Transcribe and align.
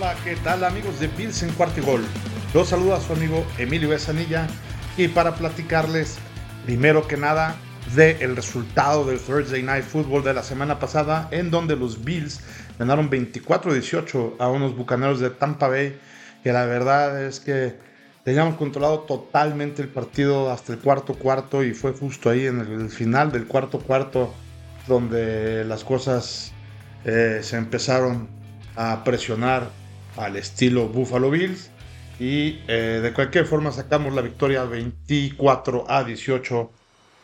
Hola, 0.00 0.14
¿qué 0.22 0.36
tal 0.36 0.62
amigos 0.62 1.00
de 1.00 1.08
Bills 1.08 1.42
en 1.42 1.50
Cuarto 1.54 1.80
y 1.80 1.82
Gol? 1.82 2.04
Los 2.54 2.68
saluda 2.68 3.00
su 3.00 3.14
amigo 3.14 3.44
Emilio 3.58 3.88
Besanilla 3.88 4.46
y 4.96 5.08
para 5.08 5.34
platicarles 5.34 6.18
primero 6.64 7.08
que 7.08 7.16
nada 7.16 7.56
del 7.96 8.36
resultado 8.36 9.04
del 9.04 9.18
Thursday 9.18 9.60
Night 9.60 9.82
Football 9.82 10.22
de 10.22 10.34
la 10.34 10.44
semana 10.44 10.78
pasada 10.78 11.26
en 11.32 11.50
donde 11.50 11.74
los 11.74 12.04
Bills 12.04 12.40
ganaron 12.78 13.10
24-18 13.10 14.34
a 14.38 14.48
unos 14.48 14.76
bucaneros 14.76 15.18
de 15.18 15.30
Tampa 15.30 15.66
Bay 15.66 15.98
que 16.44 16.52
la 16.52 16.64
verdad 16.64 17.20
es 17.24 17.40
que 17.40 17.74
teníamos 18.22 18.54
controlado 18.54 19.00
totalmente 19.00 19.82
el 19.82 19.88
partido 19.88 20.52
hasta 20.52 20.74
el 20.74 20.78
cuarto 20.78 21.14
cuarto 21.14 21.64
y 21.64 21.74
fue 21.74 21.90
justo 21.90 22.30
ahí 22.30 22.46
en 22.46 22.60
el 22.60 22.88
final 22.90 23.32
del 23.32 23.48
cuarto 23.48 23.80
cuarto 23.80 24.32
donde 24.86 25.64
las 25.64 25.82
cosas 25.82 26.52
eh, 27.04 27.40
se 27.42 27.56
empezaron 27.56 28.28
a 28.76 29.02
presionar 29.02 29.76
al 30.18 30.36
estilo 30.36 30.88
Buffalo 30.88 31.30
Bills 31.30 31.70
y 32.20 32.60
eh, 32.66 33.00
de 33.02 33.12
cualquier 33.12 33.46
forma 33.46 33.70
sacamos 33.72 34.12
la 34.12 34.22
victoria 34.22 34.64
24 34.64 35.84
a 35.88 36.04
18 36.04 36.70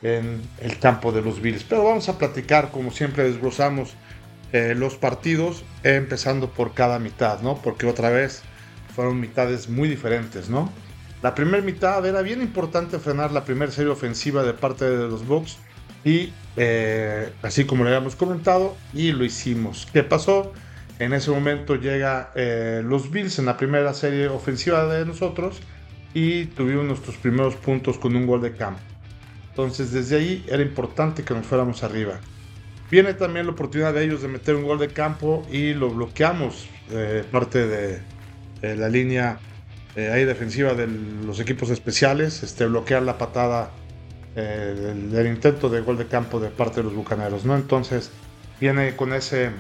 en 0.02 0.42
el 0.60 0.78
campo 0.78 1.10
de 1.12 1.22
los 1.22 1.40
Bills. 1.40 1.64
Pero 1.64 1.84
vamos 1.84 2.08
a 2.08 2.18
platicar, 2.18 2.70
como 2.70 2.90
siempre 2.90 3.24
desglosamos 3.24 3.94
eh, 4.52 4.74
los 4.76 4.94
partidos, 4.94 5.64
empezando 5.82 6.50
por 6.50 6.74
cada 6.74 6.98
mitad, 6.98 7.40
¿no? 7.40 7.56
Porque 7.60 7.86
otra 7.86 8.10
vez 8.10 8.42
fueron 8.94 9.18
mitades 9.18 9.68
muy 9.68 9.88
diferentes, 9.88 10.48
¿no? 10.48 10.70
La 11.22 11.34
primera 11.34 11.62
mitad 11.62 12.04
era 12.06 12.22
bien 12.22 12.42
importante 12.42 12.98
frenar 12.98 13.32
la 13.32 13.44
primera 13.44 13.72
serie 13.72 13.90
ofensiva 13.90 14.44
de 14.44 14.52
parte 14.52 14.84
de 14.84 15.08
los 15.08 15.26
Bucks 15.26 15.56
y 16.04 16.32
eh, 16.56 17.32
así 17.42 17.64
como 17.64 17.82
lo 17.82 17.88
habíamos 17.88 18.14
comentado 18.14 18.76
y 18.92 19.10
lo 19.10 19.24
hicimos. 19.24 19.88
¿Qué 19.92 20.04
pasó? 20.04 20.52
En 20.98 21.12
ese 21.12 21.30
momento 21.30 21.74
llega 21.74 22.30
eh, 22.36 22.82
los 22.84 23.10
Bills 23.10 23.38
en 23.38 23.46
la 23.46 23.56
primera 23.56 23.92
serie 23.94 24.28
ofensiva 24.28 24.86
de 24.86 25.04
nosotros 25.04 25.60
y 26.12 26.46
tuvimos 26.46 26.84
nuestros 26.84 27.16
primeros 27.16 27.56
puntos 27.56 27.98
con 27.98 28.14
un 28.14 28.26
gol 28.26 28.40
de 28.42 28.52
campo. 28.54 28.80
Entonces 29.50 29.90
desde 29.90 30.16
ahí 30.16 30.44
era 30.48 30.62
importante 30.62 31.24
que 31.24 31.34
nos 31.34 31.46
fuéramos 31.46 31.82
arriba. 31.82 32.20
Viene 32.90 33.14
también 33.14 33.46
la 33.46 33.52
oportunidad 33.52 33.92
de 33.92 34.04
ellos 34.04 34.22
de 34.22 34.28
meter 34.28 34.54
un 34.54 34.64
gol 34.64 34.78
de 34.78 34.88
campo 34.88 35.44
y 35.50 35.74
lo 35.74 35.90
bloqueamos 35.90 36.68
eh, 36.92 37.24
parte 37.30 37.66
de, 37.66 38.00
la 38.76 38.88
línea 38.88 39.38
eh, 39.96 40.10
ahí 40.10 40.24
defensiva 40.24 40.74
de 40.74 40.86
los 40.86 41.38
equipos 41.40 41.70
especiales, 41.70 42.42
este, 42.42 42.66
bloquear 42.66 43.02
la 43.02 43.18
patada 43.18 43.72
del, 44.34 45.26
intento 45.26 45.68
de 45.68 45.80
gol 45.80 45.98
de 45.98 46.06
campo 46.06 46.40
de 46.40 46.50
parte 46.50 46.76
de 46.76 46.84
los 46.84 46.94
bucaneros. 46.94 47.44
¿no? 47.44 47.56
Entonces 47.56 48.10
viene 48.60 48.96
con 48.96 49.12
ese 49.12 49.50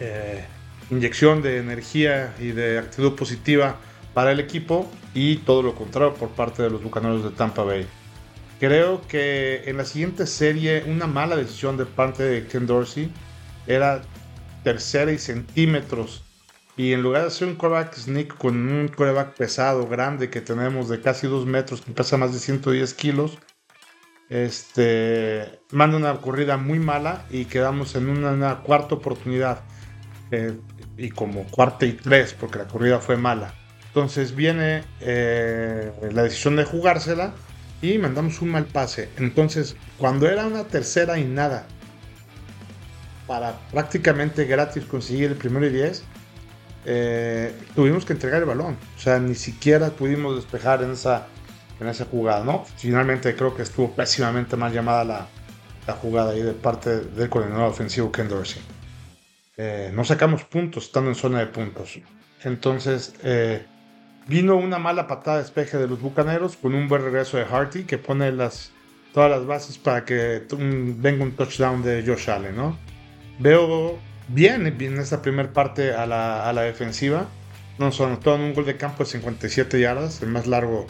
eh, 0.00 0.44
inyección 0.90 1.42
de 1.42 1.58
energía 1.58 2.34
y 2.40 2.48
de 2.48 2.78
actitud 2.78 3.14
positiva 3.14 3.76
para 4.14 4.32
el 4.32 4.40
equipo 4.40 4.90
y 5.14 5.36
todo 5.36 5.62
lo 5.62 5.74
contrario 5.74 6.14
por 6.14 6.30
parte 6.30 6.62
de 6.62 6.70
los 6.70 6.82
Bucaneros 6.82 7.22
de 7.22 7.30
Tampa 7.30 7.62
Bay. 7.62 7.86
Creo 8.58 9.00
que 9.06 9.62
en 9.66 9.76
la 9.76 9.84
siguiente 9.84 10.26
serie 10.26 10.84
una 10.86 11.06
mala 11.06 11.36
decisión 11.36 11.76
de 11.76 11.86
parte 11.86 12.22
de 12.22 12.46
Ken 12.46 12.66
Dorsey 12.66 13.10
era 13.66 14.02
tercera 14.64 15.12
y 15.12 15.18
centímetros 15.18 16.24
y 16.76 16.92
en 16.92 17.02
lugar 17.02 17.22
de 17.22 17.28
hacer 17.28 17.48
un 17.48 17.56
quarterback 17.56 17.94
sneak 17.94 18.36
con 18.38 18.56
un 18.56 18.88
quarterback 18.88 19.34
pesado, 19.34 19.86
grande 19.86 20.30
que 20.30 20.40
tenemos 20.40 20.88
de 20.88 21.00
casi 21.00 21.26
2 21.26 21.46
metros, 21.46 21.82
que 21.82 21.92
pesa 21.92 22.16
más 22.16 22.32
de 22.32 22.38
110 22.38 22.94
kilos, 22.94 23.38
este, 24.30 25.60
manda 25.72 25.96
una 25.96 26.14
corrida 26.20 26.56
muy 26.56 26.78
mala 26.78 27.26
y 27.30 27.46
quedamos 27.46 27.94
en 27.96 28.08
una 28.08 28.60
cuarta 28.60 28.94
oportunidad 28.94 29.62
eh, 30.30 30.58
y 30.96 31.10
como 31.10 31.44
cuarta 31.44 31.86
y 31.86 31.92
tres, 31.92 32.34
porque 32.38 32.58
la 32.58 32.66
corrida 32.66 33.00
fue 33.00 33.16
mala. 33.16 33.54
Entonces 33.88 34.34
viene 34.36 34.84
eh, 35.00 35.90
la 36.12 36.22
decisión 36.22 36.56
de 36.56 36.64
jugársela 36.64 37.32
y 37.82 37.98
mandamos 37.98 38.40
un 38.40 38.50
mal 38.50 38.66
pase. 38.66 39.08
Entonces, 39.16 39.76
cuando 39.98 40.28
era 40.28 40.46
una 40.46 40.64
tercera 40.64 41.18
y 41.18 41.24
nada, 41.24 41.66
para 43.26 43.58
prácticamente 43.70 44.44
gratis 44.44 44.84
conseguir 44.84 45.30
el 45.30 45.36
primero 45.36 45.66
y 45.66 45.70
diez, 45.70 46.04
eh, 46.84 47.52
tuvimos 47.74 48.04
que 48.04 48.12
entregar 48.12 48.40
el 48.40 48.46
balón. 48.46 48.76
O 48.96 49.00
sea, 49.00 49.18
ni 49.18 49.34
siquiera 49.34 49.90
pudimos 49.90 50.36
despejar 50.36 50.82
en 50.82 50.92
esa, 50.92 51.26
en 51.80 51.88
esa 51.88 52.04
jugada, 52.04 52.44
¿no? 52.44 52.64
Finalmente 52.76 53.34
creo 53.34 53.54
que 53.54 53.62
estuvo 53.62 53.92
pésimamente 53.92 54.56
mal 54.56 54.72
llamada 54.72 55.04
la, 55.04 55.26
la 55.86 55.94
jugada 55.94 56.30
ahí 56.30 56.42
de 56.42 56.52
parte 56.52 57.00
del 57.00 57.28
coordinador 57.28 57.70
ofensivo 57.70 58.12
Ken 58.12 58.28
Dorsey. 58.28 58.62
Eh, 59.62 59.90
no 59.92 60.06
sacamos 60.06 60.44
puntos 60.44 60.86
estando 60.86 61.10
en 61.10 61.14
zona 61.14 61.40
de 61.40 61.46
puntos. 61.46 61.98
Entonces 62.44 63.12
eh, 63.22 63.66
vino 64.26 64.56
una 64.56 64.78
mala 64.78 65.06
patada 65.06 65.36
de 65.36 65.42
despeje 65.42 65.76
de 65.76 65.86
los 65.86 66.00
Bucaneros 66.00 66.56
con 66.56 66.74
un 66.74 66.88
buen 66.88 67.02
regreso 67.02 67.36
de 67.36 67.44
Harty 67.44 67.82
que 67.82 67.98
pone 67.98 68.32
las, 68.32 68.72
todas 69.12 69.30
las 69.30 69.44
bases 69.44 69.76
para 69.76 70.06
que 70.06 70.46
venga 70.50 71.24
un 71.24 71.32
touchdown 71.32 71.82
de 71.82 72.02
Josh 72.06 72.30
Allen. 72.30 72.56
¿no? 72.56 72.78
Veo 73.38 73.98
bien, 74.28 74.66
en 74.66 74.98
esta 74.98 75.20
primera 75.20 75.52
parte 75.52 75.92
a 75.92 76.06
la, 76.06 76.48
a 76.48 76.54
la 76.54 76.62
defensiva. 76.62 77.28
Nos 77.78 78.00
anotó 78.00 78.36
en 78.36 78.40
un 78.40 78.54
gol 78.54 78.64
de 78.64 78.78
campo 78.78 79.04
de 79.04 79.10
57 79.10 79.78
yardas, 79.78 80.22
el 80.22 80.30
más 80.30 80.46
largo 80.46 80.86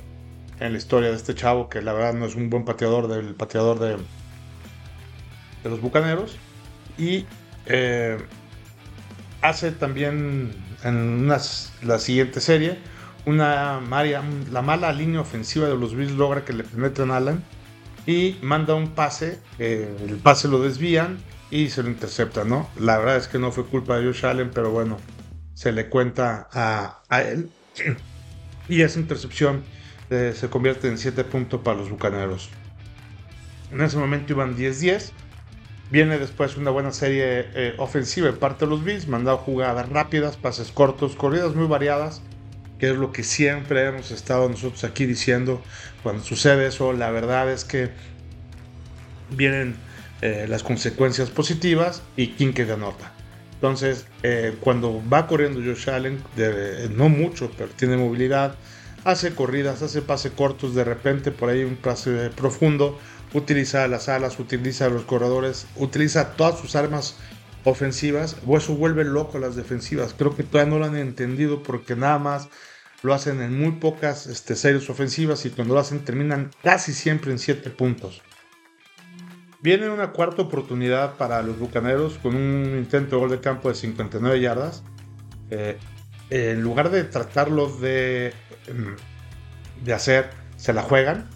en 0.60 0.70
la 0.70 0.78
historia 0.78 1.10
de 1.10 1.16
este 1.16 1.34
chavo, 1.34 1.68
que 1.68 1.82
la 1.82 1.92
verdad 1.92 2.14
no 2.14 2.24
es 2.24 2.36
un 2.36 2.48
buen 2.48 2.64
pateador 2.64 3.08
del 3.08 3.34
pateador 3.34 3.80
de, 3.80 3.96
de 5.64 5.70
los 5.70 5.80
Bucaneros. 5.80 6.38
Y 6.96 7.26
eh, 7.66 8.16
hace 9.42 9.72
también 9.72 10.52
en 10.84 11.28
la 11.28 11.98
siguiente 11.98 12.40
serie 12.40 12.78
una 13.26 13.80
la 14.50 14.62
mala 14.62 14.92
línea 14.92 15.20
ofensiva 15.20 15.68
de 15.68 15.76
los 15.76 15.94
Bills 15.94 16.12
logra 16.12 16.44
que 16.44 16.52
le 16.52 16.64
penetren 16.64 17.10
a 17.10 17.16
Allen 17.16 17.42
y 18.06 18.38
manda 18.42 18.74
un 18.74 18.88
pase, 18.94 19.38
el 19.58 20.18
pase 20.22 20.48
lo 20.48 20.60
desvían 20.60 21.18
y 21.50 21.68
se 21.68 21.82
lo 21.82 21.90
interceptan, 21.90 22.48
¿no? 22.48 22.68
La 22.78 22.98
verdad 22.98 23.16
es 23.16 23.28
que 23.28 23.38
no 23.38 23.52
fue 23.52 23.66
culpa 23.66 23.98
de 23.98 24.06
Josh 24.06 24.24
Allen, 24.24 24.50
pero 24.52 24.70
bueno, 24.70 24.98
se 25.54 25.72
le 25.72 25.88
cuenta 25.88 26.48
a, 26.52 27.22
él. 27.22 27.50
Y 28.68 28.82
esa 28.82 29.00
intercepción 29.00 29.64
eh, 30.10 30.32
se 30.36 30.48
convierte 30.48 30.86
en 30.86 30.96
7 30.96 31.24
puntos 31.24 31.60
para 31.60 31.78
los 31.78 31.90
Bucaneros. 31.90 32.50
En 33.72 33.80
ese 33.80 33.96
momento 33.96 34.32
iban 34.32 34.56
10-10 34.56 35.10
Viene 35.90 36.18
después 36.18 36.56
una 36.56 36.70
buena 36.70 36.92
serie 36.92 37.48
eh, 37.54 37.74
ofensiva 37.78 38.28
en 38.28 38.36
parte 38.36 38.64
de 38.64 38.70
los 38.70 38.84
Bills, 38.84 39.08
mandado 39.08 39.38
jugadas 39.38 39.88
rápidas, 39.88 40.36
pases 40.36 40.70
cortos, 40.70 41.16
corridas 41.16 41.56
muy 41.56 41.66
variadas, 41.66 42.22
que 42.78 42.90
es 42.90 42.96
lo 42.96 43.10
que 43.10 43.24
siempre 43.24 43.84
hemos 43.86 44.12
estado 44.12 44.48
nosotros 44.48 44.84
aquí 44.84 45.04
diciendo 45.04 45.60
cuando 46.04 46.22
sucede 46.22 46.68
eso. 46.68 46.92
La 46.92 47.10
verdad 47.10 47.50
es 47.50 47.64
que 47.64 47.90
vienen 49.30 49.74
eh, 50.22 50.46
las 50.48 50.62
consecuencias 50.62 51.28
positivas 51.28 52.02
y 52.16 52.28
quien 52.28 52.54
que 52.54 52.64
nota. 52.64 53.12
Entonces, 53.54 54.06
eh, 54.22 54.54
cuando 54.60 55.02
va 55.12 55.26
corriendo 55.26 55.60
Josh 55.60 55.90
Allen, 55.90 56.22
no 56.94 57.08
mucho, 57.08 57.50
pero 57.58 57.68
tiene 57.70 57.96
movilidad, 57.96 58.54
hace 59.04 59.34
corridas, 59.34 59.82
hace 59.82 60.02
pases 60.02 60.32
cortos, 60.32 60.74
de 60.74 60.84
repente 60.84 61.30
por 61.32 61.48
ahí 61.48 61.64
un 61.64 61.76
pase 61.76 62.30
profundo 62.30 62.98
utiliza 63.34 63.86
las 63.88 64.08
alas, 64.08 64.38
utiliza 64.38 64.88
los 64.88 65.04
corredores, 65.04 65.66
utiliza 65.76 66.32
todas 66.32 66.58
sus 66.58 66.76
armas 66.76 67.16
ofensivas, 67.64 68.36
o 68.46 68.56
eso 68.56 68.74
vuelve 68.74 69.04
loco 69.04 69.38
las 69.38 69.56
defensivas. 69.56 70.14
Creo 70.16 70.34
que 70.34 70.42
todavía 70.42 70.72
no 70.72 70.78
lo 70.78 70.86
han 70.86 70.96
entendido 70.96 71.62
porque 71.62 71.96
nada 71.96 72.18
más 72.18 72.48
lo 73.02 73.14
hacen 73.14 73.40
en 73.40 73.58
muy 73.58 73.72
pocas 73.72 74.26
este, 74.26 74.56
series 74.56 74.88
ofensivas 74.90 75.44
y 75.46 75.50
cuando 75.50 75.74
lo 75.74 75.80
hacen 75.80 76.04
terminan 76.04 76.50
casi 76.62 76.92
siempre 76.92 77.32
en 77.32 77.38
7 77.38 77.70
puntos. 77.70 78.22
Viene 79.62 79.90
una 79.90 80.12
cuarta 80.12 80.42
oportunidad 80.42 81.16
para 81.16 81.42
los 81.42 81.58
Bucaneros 81.58 82.18
con 82.18 82.34
un 82.34 82.78
intento 82.78 83.16
de 83.16 83.20
gol 83.20 83.30
de 83.30 83.40
campo 83.40 83.68
de 83.68 83.74
59 83.74 84.40
yardas. 84.40 84.82
Eh, 85.50 85.78
en 86.30 86.62
lugar 86.62 86.90
de 86.90 87.04
tratarlo 87.04 87.68
de, 87.68 88.32
mm, 88.72 89.84
de 89.84 89.92
hacer, 89.92 90.30
se 90.56 90.72
la 90.72 90.82
juegan 90.82 91.28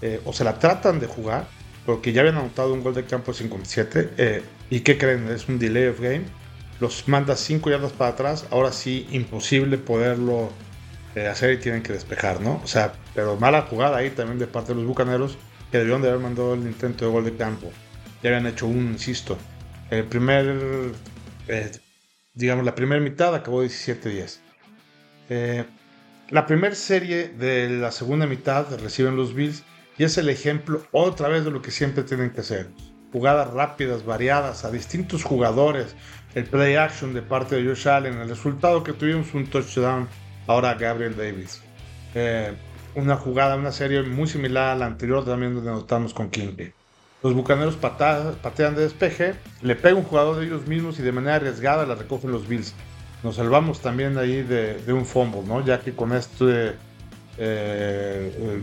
eh, 0.00 0.20
o 0.24 0.32
se 0.32 0.44
la 0.44 0.58
tratan 0.58 1.00
de 1.00 1.06
jugar, 1.06 1.46
porque 1.84 2.12
ya 2.12 2.20
habían 2.20 2.36
anotado 2.36 2.72
un 2.72 2.82
gol 2.82 2.94
de 2.94 3.04
campo 3.04 3.32
57, 3.32 4.10
eh, 4.16 4.42
y 4.70 4.80
¿qué 4.80 4.96
creen? 4.96 5.28
Es 5.28 5.48
un 5.48 5.58
delay 5.58 5.88
of 5.88 6.00
game, 6.00 6.22
los 6.80 7.08
manda 7.08 7.34
5 7.34 7.70
yardas 7.70 7.92
para 7.92 8.12
atrás, 8.12 8.46
ahora 8.50 8.70
sí, 8.70 9.08
imposible 9.10 9.76
poderlo 9.76 10.50
eh, 11.16 11.26
hacer 11.26 11.54
y 11.54 11.56
tienen 11.56 11.82
que 11.82 11.92
despejar, 11.92 12.40
¿no? 12.40 12.60
O 12.62 12.66
sea, 12.68 12.92
pero 13.14 13.36
mala 13.36 13.62
jugada 13.62 13.96
ahí 13.96 14.10
también 14.10 14.38
de 14.38 14.46
parte 14.46 14.68
de 14.68 14.76
los 14.76 14.86
Bucaneros, 14.86 15.36
que 15.72 15.78
debieron 15.78 16.02
de 16.02 16.08
haber 16.08 16.20
mandado 16.20 16.54
el 16.54 16.60
intento 16.60 17.04
de 17.04 17.10
gol 17.10 17.24
de 17.24 17.34
campo. 17.34 17.72
Ya 18.22 18.30
habían 18.30 18.46
hecho 18.46 18.66
un, 18.66 18.92
insisto. 18.92 19.36
El 19.90 20.04
primer, 20.04 20.92
digamos, 22.34 22.64
la 22.64 22.74
primera 22.74 23.00
mitad 23.00 23.34
acabó 23.34 23.64
17-10. 23.64 24.38
la 26.30 26.46
primera 26.46 26.74
serie 26.74 27.28
de 27.28 27.68
la 27.70 27.90
segunda 27.90 28.26
mitad 28.26 28.66
reciben 28.80 29.16
los 29.16 29.34
Bills 29.34 29.62
y 29.98 30.04
es 30.04 30.16
el 30.16 30.28
ejemplo 30.28 30.82
otra 30.92 31.28
vez 31.28 31.44
de 31.44 31.50
lo 31.50 31.60
que 31.60 31.70
siempre 31.70 32.04
tienen 32.04 32.30
que 32.30 32.40
hacer. 32.40 32.68
jugadas 33.12 33.52
rápidas, 33.54 34.04
variadas, 34.04 34.64
a 34.64 34.70
distintos 34.70 35.24
jugadores, 35.24 35.96
el 36.34 36.44
play 36.44 36.76
action 36.76 37.14
de 37.14 37.22
parte 37.22 37.56
de 37.56 37.66
Josh 37.66 37.88
Allen, 37.88 38.20
el 38.20 38.28
resultado 38.28 38.84
que 38.84 38.92
tuvimos 38.92 39.32
un 39.32 39.46
touchdown 39.46 40.06
ahora 40.46 40.70
a 40.70 40.74
Gabriel 40.74 41.16
Davis. 41.16 41.62
Eh, 42.14 42.52
una 42.94 43.16
jugada, 43.16 43.56
una 43.56 43.72
serie 43.72 44.02
muy 44.02 44.28
similar 44.28 44.72
a 44.72 44.76
la 44.76 44.86
anterior 44.86 45.24
también 45.24 45.54
donde 45.54 45.70
notamos 45.70 46.12
con 46.12 46.28
King. 46.28 46.70
Los 47.22 47.34
bucaneros 47.34 47.76
patean 47.76 48.74
de 48.74 48.82
despeje, 48.82 49.34
le 49.62 49.74
pega 49.74 49.96
un 49.96 50.04
jugador 50.04 50.36
de 50.36 50.46
ellos 50.46 50.66
mismos 50.66 50.98
y 51.00 51.02
de 51.02 51.12
manera 51.12 51.36
arriesgada 51.36 51.86
la 51.86 51.94
recogen 51.94 52.30
los 52.30 52.46
Bills. 52.46 52.74
Nos 53.24 53.36
salvamos 53.36 53.80
también 53.80 54.18
ahí 54.18 54.42
de, 54.42 54.92
un 54.92 55.04
fumble, 55.04 55.42
¿no? 55.42 55.64
Ya 55.64 55.80
que 55.80 55.94
con 55.94 56.12
este 56.12 56.74
eh, 57.38 58.60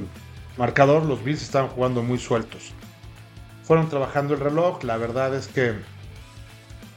marcador 0.58 1.06
los 1.06 1.24
Bills 1.24 1.42
estaban 1.42 1.70
jugando 1.70 2.02
muy 2.04 2.18
sueltos. 2.18 2.74
Fueron 3.64 3.90
trabajando 3.90 4.34
el 4.34 4.40
reloj, 4.40 4.84
la 4.84 4.98
verdad 4.98 5.34
es 5.36 5.48
que 5.48 5.74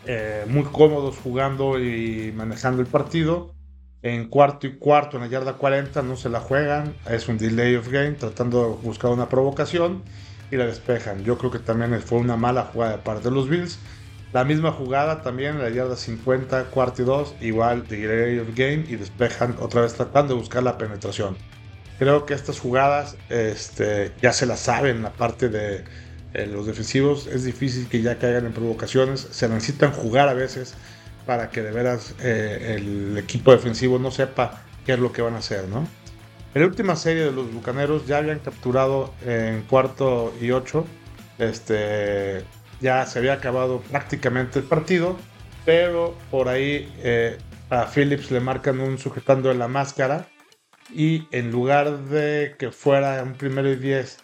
eh, 0.07 0.45
muy 0.49 0.65
cómodos 0.65 1.17
jugando 1.19 1.79
y 1.79 2.33
manejando 2.33 2.81
el 2.81 2.89
partido. 2.89 3.55
En 4.01 4.29
cuarto 4.29 4.67
y 4.67 4.77
cuarto, 4.77 5.17
en 5.17 5.25
la 5.25 5.29
yarda 5.29 5.55
40, 5.55 6.03
no 6.03 6.17
se 6.17 6.29
la 6.29 6.41
juegan. 6.41 6.95
Es 7.11 7.29
un 7.29 7.37
delay 7.37 7.75
of 7.75 7.89
game, 7.89 8.13
tratando 8.13 8.63
de 8.63 8.87
buscar 8.87 9.11
una 9.11 9.29
provocación 9.29 10.03
y 10.51 10.57
la 10.57 10.67
despejan. 10.67 11.25
Yo 11.25 11.37
creo 11.37 11.51
que 11.51 11.59
también 11.59 12.01
fue 12.01 12.19
una 12.19 12.37
mala 12.37 12.71
jugada 12.73 12.93
de 12.93 13.03
parte 13.03 13.25
de 13.29 13.35
los 13.35 13.49
Bills. 13.49 13.79
La 14.33 14.45
misma 14.45 14.73
jugada 14.73 15.23
también 15.23 15.57
en 15.57 15.63
la 15.63 15.71
yarda 15.71 15.97
50, 15.97 16.65
cuarto 16.65 17.03
y 17.03 17.05
2, 17.05 17.35
igual 17.41 17.87
delay 17.89 18.39
of 18.39 18.49
game 18.55 18.85
y 18.89 18.97
despejan 18.97 19.57
otra 19.59 19.83
vez 19.83 19.95
tratando 19.95 20.35
de 20.35 20.41
buscar 20.41 20.63
la 20.63 20.79
penetración. 20.79 21.37
Creo 21.99 22.27
que 22.27 22.35
estas 22.35 22.61
jugadas 22.61 23.17
este, 23.29 24.13
ya 24.23 24.33
se 24.33 24.47
las 24.47 24.61
saben 24.61 25.03
la 25.03 25.13
parte 25.13 25.49
de 25.49 25.85
eh, 26.35 26.47
los 26.47 26.67
defensivos. 26.67 27.27
Es 27.27 27.45
difícil 27.45 27.89
que 27.89 28.03
ya 28.03 28.19
caigan 28.19 28.47
en 28.47 28.53
provocaciones. 28.53 29.27
Se 29.33 29.49
necesitan 29.49 29.93
jugar 29.93 30.29
a 30.29 30.35
veces 30.35 30.75
para 31.27 31.51
que 31.51 31.61
de 31.63 31.73
veras 31.73 32.15
eh, 32.21 32.77
el 32.77 33.19
equipo 33.19 33.51
defensivo 33.53 33.99
no 33.99 34.13
sepa 34.13 34.63
qué 34.87 34.93
es 34.93 34.99
lo 35.01 35.13
que 35.13 35.23
van 35.23 35.35
a 35.35 35.39
hacer, 35.39 35.67
¿no? 35.69 35.89
En 36.55 36.63
la 36.63 36.69
última 36.69 36.97
serie 36.97 37.25
de 37.25 37.33
los 37.33 37.53
Bucaneros 37.53 38.07
ya 38.07 38.19
habían 38.19 38.39
capturado 38.39 39.13
en 39.27 39.63
cuarto 39.63 40.33
y 40.41 40.53
ocho. 40.53 40.87
Este, 41.39 42.45
ya 42.81 43.05
se 43.07 43.19
había 43.19 43.35
acabado 43.35 43.81
prácticamente 43.81 44.61
el 44.61 44.65
partido, 44.65 45.17
pero 45.67 46.17
por 46.31 46.49
ahí 46.49 46.93
eh, 47.03 47.39
a 47.71 47.87
Phillips 47.87 48.31
le 48.31 48.41
marcan 48.41 48.81
un 48.81 48.99
sujetando 48.99 49.51
en 49.51 49.59
la 49.59 49.69
máscara 49.69 50.27
y 50.95 51.27
en 51.33 51.51
lugar 51.51 52.05
de 52.05 52.55
que 52.59 52.71
fuera 52.71 53.23
un 53.23 53.35
primero 53.35 53.71
y 53.71 53.77
diez 53.77 54.19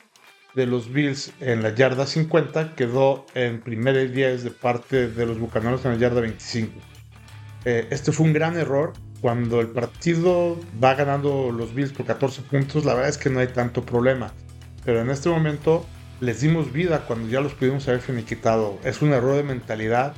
de 0.55 0.67
los 0.67 0.93
Bills 0.93 1.33
en 1.41 1.63
la 1.63 1.75
yarda 1.75 2.07
50, 2.07 2.75
quedó 2.75 3.27
en 3.35 3.61
primero 3.61 4.01
y 4.01 4.09
diez 4.09 4.45
de 4.45 4.51
parte 4.51 5.09
de 5.09 5.27
los 5.27 5.39
Bucaneros 5.39 5.85
en 5.85 5.93
la 5.93 5.99
yarda 5.99 6.21
25. 6.21 6.73
Eh, 7.65 7.89
este 7.91 8.13
fue 8.13 8.27
un 8.27 8.33
gran 8.33 8.57
error. 8.57 8.93
Cuando 9.21 9.61
el 9.61 9.69
partido 9.69 10.61
va 10.83 10.95
ganando 10.95 11.51
los 11.51 11.75
Bills 11.75 11.93
por 11.93 12.05
14 12.05 12.43
puntos, 12.43 12.85
la 12.85 12.93
verdad 12.93 13.09
es 13.09 13.17
que 13.17 13.31
no 13.31 13.41
hay 13.41 13.47
tanto 13.47 13.83
problema. 13.83 14.33
Pero 14.85 15.01
en 15.01 15.09
este 15.09 15.31
momento 15.31 15.87
les 16.21 16.43
dimos 16.43 16.73
vida 16.73 17.07
cuando 17.07 17.29
ya 17.29 17.41
los 17.41 17.55
pudimos 17.55 17.89
haber 17.89 18.01
finiquitado. 18.01 18.79
Es 18.85 19.01
un 19.01 19.13
error 19.13 19.37
de 19.37 19.43
mentalidad. 19.43 20.15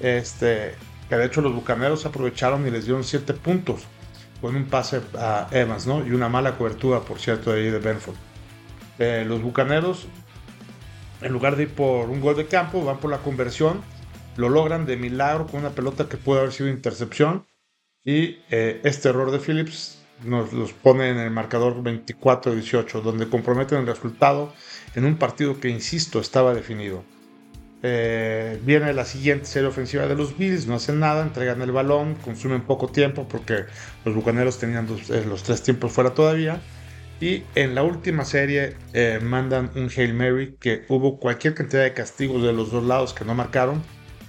Este, 0.00 0.74
que 1.08 1.16
de 1.16 1.24
hecho 1.24 1.40
los 1.40 1.54
bucaneros 1.54 2.04
aprovecharon 2.04 2.66
y 2.66 2.70
les 2.70 2.84
dieron 2.84 3.02
7 3.02 3.32
puntos 3.34 3.86
con 4.44 4.56
un 4.56 4.66
pase 4.66 5.00
a 5.16 5.48
Evans, 5.52 5.86
¿no? 5.86 6.06
Y 6.06 6.10
una 6.10 6.28
mala 6.28 6.58
cobertura, 6.58 7.00
por 7.00 7.18
cierto, 7.18 7.50
ahí 7.50 7.70
de 7.70 7.78
Benford. 7.78 8.14
Eh, 8.98 9.24
los 9.26 9.40
bucaneros, 9.40 10.06
en 11.22 11.32
lugar 11.32 11.56
de 11.56 11.62
ir 11.62 11.70
por 11.70 12.10
un 12.10 12.20
gol 12.20 12.36
de 12.36 12.44
campo, 12.44 12.84
van 12.84 12.98
por 12.98 13.10
la 13.10 13.20
conversión 13.20 13.80
lo 14.36 14.50
logran 14.50 14.84
de 14.84 14.98
milagro 14.98 15.46
con 15.46 15.60
una 15.60 15.70
pelota 15.70 16.10
que 16.10 16.18
puede 16.18 16.40
haber 16.40 16.52
sido 16.52 16.68
intercepción. 16.68 17.46
Y 18.04 18.40
eh, 18.50 18.82
este 18.84 19.08
error 19.08 19.30
de 19.30 19.38
Phillips 19.38 19.98
nos 20.22 20.52
los 20.52 20.74
pone 20.74 21.08
en 21.08 21.16
el 21.16 21.30
marcador 21.30 21.82
24-18, 21.82 23.00
donde 23.00 23.30
comprometen 23.30 23.78
el 23.78 23.86
resultado 23.86 24.52
en 24.94 25.06
un 25.06 25.16
partido 25.16 25.58
que, 25.58 25.70
insisto, 25.70 26.20
estaba 26.20 26.52
definido. 26.52 27.02
Eh, 27.86 28.58
viene 28.64 28.94
la 28.94 29.04
siguiente 29.04 29.44
serie 29.44 29.68
ofensiva 29.68 30.06
de 30.06 30.14
los 30.14 30.38
Bills, 30.38 30.66
no 30.66 30.76
hacen 30.76 31.00
nada, 31.00 31.22
entregan 31.22 31.60
el 31.60 31.70
balón, 31.70 32.14
consumen 32.14 32.62
poco 32.62 32.88
tiempo 32.88 33.28
porque 33.28 33.64
los 34.06 34.14
bucaneros 34.14 34.58
tenían 34.58 34.88
eh, 35.10 35.24
los 35.28 35.42
tres 35.42 35.62
tiempos 35.62 35.92
fuera 35.92 36.14
todavía. 36.14 36.60
Y 37.20 37.44
en 37.54 37.74
la 37.74 37.82
última 37.82 38.24
serie 38.24 38.76
mandan 39.22 39.70
un 39.76 39.88
Hail 39.88 40.14
Mary 40.14 40.56
que 40.60 40.84
hubo 40.88 41.20
cualquier 41.20 41.54
cantidad 41.54 41.84
de 41.84 41.92
castigos 41.92 42.42
de 42.42 42.52
los 42.52 42.72
dos 42.72 42.82
lados 42.82 43.14
que 43.14 43.24
no 43.24 43.34
marcaron 43.34 43.82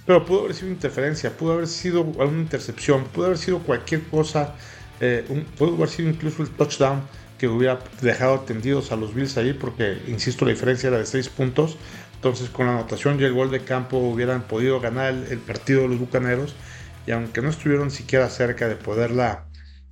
pero 0.06 0.24
pudo 0.24 0.40
haber 0.44 0.54
sido 0.54 0.70
interferencia, 0.70 1.36
pudo 1.36 1.54
haber 1.54 1.66
sido 1.66 2.02
una 2.02 2.40
intercepción, 2.40 3.04
pudo 3.06 3.26
haber 3.26 3.38
sido 3.38 3.58
cualquier 3.58 4.02
cosa, 4.04 4.54
eh, 5.00 5.24
pudo 5.58 5.74
haber 5.74 5.88
sido 5.88 6.08
incluso 6.08 6.42
el 6.42 6.50
touchdown 6.50 7.02
que 7.38 7.48
hubiera 7.48 7.80
dejado 8.00 8.40
tendidos 8.40 8.92
a 8.92 8.96
los 8.96 9.12
Bills 9.12 9.36
ahí, 9.36 9.52
porque, 9.52 9.98
insisto, 10.06 10.44
la 10.46 10.52
diferencia 10.52 10.88
era 10.88 10.98
de 10.98 11.06
6 11.06 11.28
puntos. 11.28 11.76
Entonces, 12.16 12.50
con 12.50 12.66
la 12.66 12.72
anotación 12.72 13.20
y 13.20 13.24
el 13.24 13.32
gol 13.32 13.50
de 13.50 13.60
campo 13.60 13.98
hubieran 13.98 14.42
podido 14.42 14.80
ganar 14.80 15.14
el, 15.14 15.38
partido 15.38 15.82
de 15.82 15.88
los 15.88 15.98
Bucaneros. 15.98 16.56
Y 17.06 17.12
aunque 17.12 17.40
no 17.40 17.50
estuvieron 17.50 17.90
siquiera 17.90 18.28
cerca 18.28 18.68
de 18.68 18.76
poderla 18.76 19.46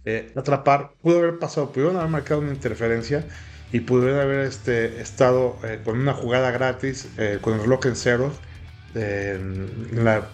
eh, 0.05 0.33
atrapar, 0.37 0.95
pudo 1.01 1.19
haber 1.19 1.39
pasado, 1.39 1.71
pudieron 1.71 1.97
haber 1.97 2.11
marcado 2.11 2.41
una 2.41 2.53
interferencia 2.53 3.25
y 3.73 3.81
pudieron 3.81 4.21
haber 4.21 4.41
este, 4.41 5.01
estado 5.01 5.57
eh, 5.65 5.81
con 5.85 5.99
una 5.99 6.13
jugada 6.13 6.51
gratis, 6.51 7.09
con 7.41 7.55
el 7.55 7.61
reloj 7.61 7.87
en 7.87 7.97
ceros 7.97 8.35
en 8.95 10.05
la 10.05 10.29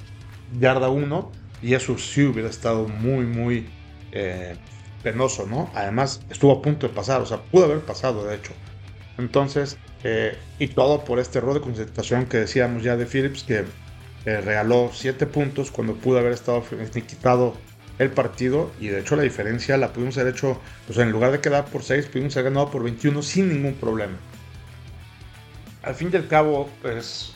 yarda 0.58 0.88
1 0.88 1.32
y 1.62 1.74
eso 1.74 1.98
sí 1.98 2.24
hubiera 2.24 2.48
estado 2.48 2.88
muy, 2.88 3.26
muy 3.26 3.68
eh, 4.12 4.56
penoso, 5.02 5.46
¿no? 5.46 5.70
Además, 5.74 6.22
estuvo 6.30 6.52
a 6.52 6.62
punto 6.62 6.88
de 6.88 6.94
pasar, 6.94 7.20
o 7.20 7.26
sea, 7.26 7.42
pudo 7.42 7.66
haber 7.66 7.80
pasado, 7.80 8.24
de 8.24 8.36
hecho. 8.36 8.52
Entonces, 9.18 9.76
eh, 10.04 10.36
y 10.58 10.68
todo 10.68 11.04
por 11.04 11.18
este 11.18 11.38
error 11.38 11.54
de 11.54 11.60
concentración 11.60 12.26
que 12.26 12.38
decíamos 12.38 12.82
ya 12.82 12.96
de 12.96 13.06
Phillips, 13.06 13.42
que 13.44 13.64
eh, 14.24 14.40
regaló 14.40 14.90
7 14.92 15.26
puntos 15.26 15.70
cuando 15.70 15.94
pudo 15.94 16.18
haber 16.18 16.32
estado 16.32 16.62
quitado 17.06 17.54
el 17.98 18.10
partido 18.10 18.70
y 18.80 18.88
de 18.88 19.00
hecho 19.00 19.14
la 19.14 19.22
diferencia 19.22 19.76
la 19.76 19.92
pudimos 19.92 20.16
haber 20.16 20.34
hecho, 20.34 20.58
o 20.88 20.92
sea, 20.92 21.04
en 21.04 21.12
lugar 21.12 21.32
de 21.32 21.40
quedar 21.40 21.66
por 21.66 21.82
6, 21.82 22.06
pudimos 22.06 22.36
haber 22.36 22.52
ganado 22.52 22.70
por 22.70 22.82
21 22.82 23.22
sin 23.22 23.48
ningún 23.48 23.74
problema. 23.74 24.16
Al 25.82 25.94
fin 25.94 26.10
y 26.12 26.16
al 26.16 26.26
cabo, 26.26 26.68
pues 26.82 27.34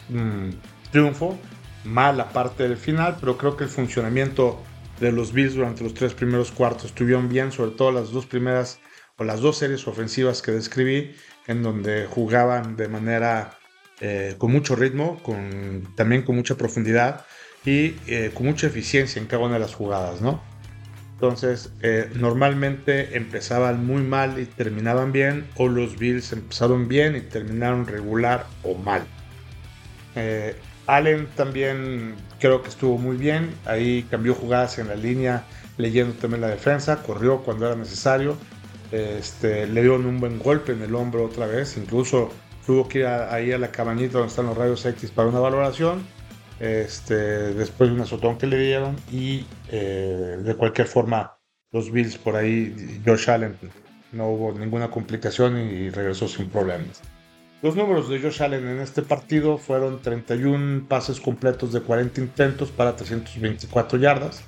triunfo, 0.91 1.39
mala 1.85 2.31
parte 2.31 2.63
del 2.63 2.77
final, 2.77 3.17
pero 3.21 3.37
creo 3.37 3.57
que 3.57 3.65
el 3.65 3.71
funcionamiento 3.71 4.63
de 5.01 5.13
los 5.13 5.33
Bills 5.33 5.55
durante 5.55 5.83
los 5.83 5.95
tres 5.95 6.15
primeros 6.15 6.51
cuartos 6.51 6.87
estuvieron 6.87 7.29
bien, 7.29 7.53
sobre 7.53 7.73
todo 7.73 7.93
las 7.93 8.11
dos 8.11 8.27
primeras 8.27 8.79
o 9.17 9.25
las 9.25 9.41
dos 9.41 9.59
series 9.59 9.87
ofensivas 9.87 10.43
que 10.43 10.53
describí, 10.53 11.15
en 11.47 11.63
donde 11.63 12.07
jugaban 12.07 12.77
de 12.77 12.89
manera 12.89 13.59
eh, 14.01 14.35
con 14.39 14.53
mucho 14.53 14.77
ritmo, 14.77 15.21
también 15.95 16.23
con 16.23 16.37
mucha 16.37 16.57
profundidad 16.57 17.25
y 17.65 17.95
eh, 18.07 18.31
con 18.35 18.47
mucha 18.47 18.67
eficiencia 18.67 19.21
en 19.21 19.27
cada 19.27 19.45
una 19.45 19.55
de 19.55 19.61
las 19.61 19.75
jugadas, 19.75 20.21
¿no? 20.21 20.43
Entonces, 21.15 21.71
eh, 21.81 22.11
normalmente 22.15 23.17
empezaban 23.17 23.87
muy 23.87 24.03
mal 24.03 24.39
y 24.39 24.47
terminaban 24.47 25.13
bien, 25.13 25.47
o 25.57 25.69
los 25.69 25.97
Bills 25.97 26.33
empezaron 26.33 26.89
bien 26.89 27.17
y 27.17 27.21
terminaron 27.21 27.87
regular 27.87 28.47
o 28.63 28.75
mal. 28.75 29.07
Allen 30.87 31.27
también 31.35 32.15
creo 32.39 32.63
que 32.63 32.69
estuvo 32.69 32.99
muy 32.99 33.17
bien. 33.17 33.55
Ahí 33.65 34.07
cambió 34.11 34.35
jugadas 34.35 34.79
en 34.79 34.89
la 34.89 34.97
línea, 34.97 35.45
leyendo 35.77 36.15
también 36.15 36.43
la 36.43 36.49
defensa. 36.49 37.03
Corrió 37.03 37.39
cuando 37.39 37.67
era 37.67 37.77
necesario. 37.77 38.37
Este, 38.95 39.67
le 39.67 39.83
dio 39.83 39.97
un 39.97 40.21
buen 40.21 40.39
golpe 40.39 40.71
en 40.73 40.83
el 40.83 40.95
hombro 40.95 41.25
otra 41.25 41.47
vez. 41.47 41.77
Incluso 41.77 42.31
tuvo 42.65 42.87
que 42.87 43.01
ir 43.01 43.07
ahí 43.07 43.51
a 43.51 43.59
la 43.59 43.73
cabañita 43.73 44.19
donde 44.19 44.29
están 44.29 44.47
los 44.47 44.57
rayos 44.57 44.87
X 44.87 45.11
para 45.11 45.29
una 45.29 45.41
valoración. 45.41 46.07
Este, 46.61 47.15
después 47.55 47.91
de 47.91 47.97
un 47.97 48.03
azotón 48.03 48.39
que 48.39 48.47
le 48.47 48.57
dieron. 48.59 48.97
Y 49.11 49.47
eh, 49.71 50.39
de 50.39 50.55
cualquier 50.55 50.87
forma, 50.87 51.37
los 51.73 51.91
Bills 51.91 52.17
por 52.19 52.37
ahí, 52.37 53.03
Josh 53.05 53.29
Allen, 53.31 53.59
no 54.13 54.29
hubo 54.29 54.53
ninguna 54.53 54.89
complicación 54.91 55.59
y 55.59 55.91
regresó 55.91 56.29
sin 56.29 56.49
problemas. 56.49 57.03
Los 57.63 57.75
números 57.75 58.09
de 58.09 58.21
Josh 58.21 58.43
Allen 58.45 58.69
en 58.69 58.79
este 58.79 59.03
partido 59.03 59.59
fueron 59.59 60.01
31 60.03 60.87
pases 60.87 61.19
completos 61.19 61.73
de 61.73 61.81
40 61.81 62.21
intentos 62.21 62.71
para 62.71 62.95
324 62.95 63.99
yardas. 63.99 64.45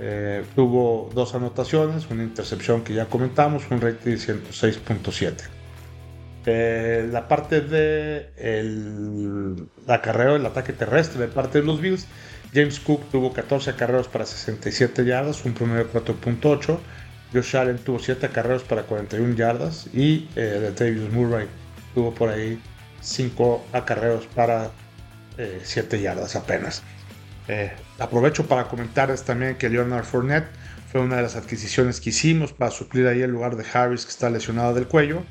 Eh, 0.00 0.44
tuvo 0.54 1.10
dos 1.12 1.34
anotaciones, 1.34 2.08
una 2.10 2.22
intercepción 2.22 2.84
que 2.84 2.94
ya 2.94 3.06
comentamos, 3.06 3.64
un 3.70 3.80
rating 3.80 4.12
de 4.12 4.16
106.7. 4.16 5.34
Eh, 6.46 7.08
la 7.10 7.26
parte 7.26 7.60
de 7.60 8.30
el, 8.36 9.68
la 9.86 10.00
carrera, 10.00 10.36
el 10.36 10.46
ataque 10.46 10.72
terrestre 10.72 11.20
de 11.20 11.28
parte 11.28 11.60
de 11.60 11.66
los 11.66 11.80
Bills, 11.80 12.06
James 12.54 12.78
Cook 12.80 13.10
tuvo 13.10 13.32
14 13.32 13.74
carreras 13.74 14.06
para 14.06 14.24
67 14.24 15.04
yardas, 15.04 15.44
un 15.44 15.52
promedio 15.52 15.84
de 15.84 15.90
4.8. 15.90 16.78
Josh 17.34 17.56
Allen 17.56 17.78
tuvo 17.78 17.98
7 17.98 18.28
carreras 18.30 18.62
para 18.62 18.84
41 18.84 19.34
yardas 19.34 19.88
y 19.92 20.28
eh, 20.34 20.40
de 20.40 20.72
Davis 20.72 21.12
Murray 21.12 21.46
tuvo 21.94 22.14
por 22.14 22.30
ahí 22.30 22.58
cinco 23.02 23.66
acarreos 23.72 24.26
para 24.26 24.70
7 25.36 26.00
yardas 26.00 26.34
apenas. 26.34 26.82
Aprovecho 27.98 28.46
para 28.46 28.64
comentarles 28.64 29.22
también 29.22 29.56
que 29.56 29.68
Leonard 29.68 30.04
Fournette 30.04 30.48
fue 30.90 31.00
una 31.00 31.16
de 31.16 31.22
las 31.22 31.36
adquisiciones 31.36 32.00
que 32.00 32.10
hicimos 32.10 32.52
para 32.52 32.70
suplir 32.70 33.06
ahí 33.06 33.22
el 33.22 33.30
lugar 33.30 33.56
de 33.56 33.64
Harris 33.72 34.04
que 34.04 34.10
está 34.10 34.30
lesionado 34.30 34.74
del 34.74 34.86
cuello. 34.86 35.22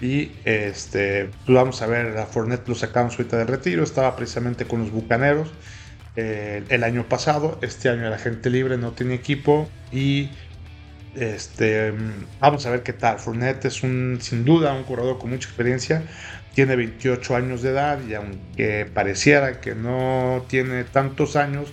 Y 0.00 0.32
este, 0.44 1.30
pues 1.44 1.54
vamos 1.54 1.82
a 1.82 1.86
ver, 1.86 2.16
a 2.16 2.26
Fournette 2.26 2.66
lo 2.68 2.74
sacamos 2.74 3.18
ahorita 3.18 3.36
del 3.36 3.48
retiro, 3.48 3.82
estaba 3.82 4.16
precisamente 4.16 4.64
con 4.64 4.80
los 4.80 4.90
Bucaneros 4.90 5.52
eh, 6.16 6.64
el 6.68 6.84
año 6.84 7.08
pasado, 7.08 7.58
este 7.62 7.88
año 7.88 8.06
era 8.06 8.18
gente 8.18 8.50
libre, 8.50 8.76
no 8.76 8.92
tiene 8.92 9.14
equipo 9.14 9.68
y 9.92 10.30
este, 11.14 11.92
vamos 12.40 12.66
a 12.66 12.70
ver 12.70 12.82
qué 12.82 12.92
tal. 12.92 13.18
Fournette 13.18 13.66
es 13.66 13.82
un, 13.82 14.18
sin 14.20 14.44
duda 14.44 14.72
un 14.72 14.84
corredor 14.84 15.18
con 15.18 15.30
mucha 15.30 15.48
experiencia, 15.48 16.02
tiene 16.54 16.76
28 16.76 17.36
años 17.36 17.62
de 17.62 17.70
edad 17.70 17.98
y 18.08 18.14
aunque 18.14 18.90
pareciera 18.92 19.60
que 19.60 19.74
no 19.74 20.44
tiene 20.48 20.84
tantos 20.84 21.36
años, 21.36 21.72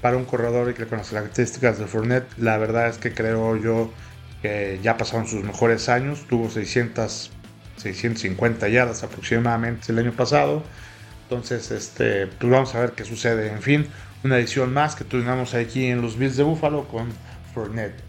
para 0.00 0.16
un 0.16 0.24
corredor 0.24 0.70
y 0.70 0.74
que 0.74 0.86
con 0.86 0.98
las 0.98 1.10
características 1.10 1.78
de 1.78 1.86
Fournette, 1.86 2.38
la 2.38 2.56
verdad 2.58 2.88
es 2.88 2.98
que 2.98 3.12
creo 3.12 3.56
yo 3.56 3.90
que 4.42 4.78
ya 4.82 4.96
pasaron 4.96 5.26
sus 5.26 5.42
mejores 5.42 5.88
años. 5.88 6.24
Tuvo 6.28 6.48
600, 6.50 7.30
650 7.76 8.68
yardas 8.68 9.02
aproximadamente 9.02 9.90
el 9.90 9.98
año 9.98 10.12
pasado. 10.12 10.62
Entonces, 11.24 11.70
este, 11.70 12.26
pues 12.26 12.50
vamos 12.50 12.74
a 12.74 12.80
ver 12.80 12.92
qué 12.92 13.04
sucede. 13.04 13.50
En 13.50 13.60
fin, 13.60 13.86
una 14.22 14.38
edición 14.38 14.72
más 14.72 14.94
que 14.94 15.04
tuvimos 15.04 15.54
aquí 15.54 15.86
en 15.86 16.00
los 16.00 16.16
Bills 16.16 16.36
de 16.36 16.44
Buffalo 16.44 16.86
con 16.88 17.08
Fournette. 17.52 18.07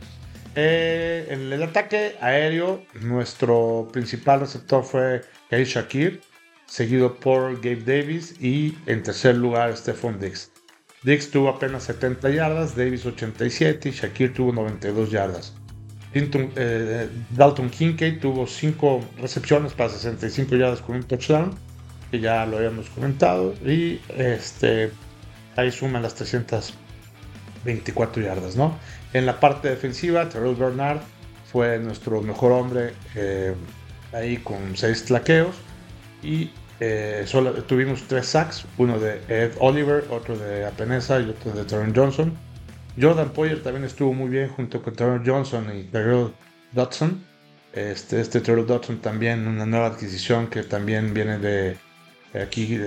Eh, 0.55 1.27
en 1.29 1.53
el 1.53 1.61
ataque 1.63 2.15
aéreo, 2.21 2.83
nuestro 3.01 3.87
principal 3.91 4.41
receptor 4.41 4.83
fue 4.83 5.21
Kay 5.49 5.63
Shakir, 5.63 6.21
seguido 6.65 7.15
por 7.15 7.55
Gabe 7.61 7.83
Davis 7.83 8.35
y 8.41 8.77
en 8.85 9.03
tercer 9.03 9.35
lugar 9.35 9.75
Stephon 9.75 10.19
Diggs. 10.19 10.51
Dix 11.03 11.31
tuvo 11.31 11.49
apenas 11.49 11.83
70 11.83 12.29
yardas, 12.29 12.75
Davis 12.75 13.05
87 13.05 13.89
y 13.89 13.91
Shakir 13.91 14.33
tuvo 14.33 14.51
92 14.51 15.11
yardas. 15.11 15.53
Eh, 16.13 17.09
Dalton 17.29 17.69
Kincaid 17.69 18.19
tuvo 18.19 18.47
5 18.47 19.01
recepciones 19.21 19.73
para 19.73 19.89
65 19.89 20.55
yardas 20.55 20.81
con 20.81 20.97
un 20.97 21.03
touchdown, 21.03 21.51
que 22.11 22.19
ya 22.19 22.45
lo 22.45 22.57
habíamos 22.57 22.89
comentado, 22.89 23.53
y 23.65 24.01
este, 24.17 24.91
ahí 25.55 25.71
suman 25.71 26.01
las 26.01 26.15
324 27.63 28.23
yardas. 28.23 28.55
¿no? 28.55 28.77
En 29.13 29.25
la 29.25 29.39
parte 29.39 29.69
defensiva, 29.69 30.29
Terrell 30.29 30.55
Bernard 30.55 30.99
fue 31.51 31.79
nuestro 31.79 32.21
mejor 32.21 32.51
hombre 32.51 32.93
eh, 33.15 33.53
ahí 34.13 34.37
con 34.37 34.75
6 34.75 35.05
tlaqueos 35.05 35.55
y 36.21 36.51
eh, 36.79 37.23
solo 37.25 37.51
tuvimos 37.63 38.03
tres 38.07 38.27
sacks, 38.27 38.65
uno 38.77 38.99
de 38.99 39.21
Ed 39.27 39.51
Oliver, 39.59 40.05
otro 40.11 40.37
de 40.37 40.65
Apenesa 40.65 41.19
y 41.19 41.29
otro 41.29 41.51
de 41.51 41.65
Terrell 41.65 41.93
Johnson. 41.93 42.33
Jordan 42.99 43.29
Poyer 43.29 43.61
también 43.61 43.83
estuvo 43.83 44.13
muy 44.13 44.29
bien 44.29 44.49
junto 44.49 44.81
con 44.81 44.95
Terrell 44.95 45.21
Johnson 45.25 45.67
y 45.75 45.83
Terrell 45.83 46.33
Dodson. 46.71 47.23
Este, 47.73 48.21
este 48.21 48.41
Terrell 48.41 48.65
Dodson 48.65 48.99
también 48.99 49.47
una 49.47 49.65
nueva 49.65 49.87
adquisición 49.87 50.47
que 50.47 50.63
también 50.63 51.13
viene 51.13 51.37
de, 51.37 51.77
aquí 52.33 52.79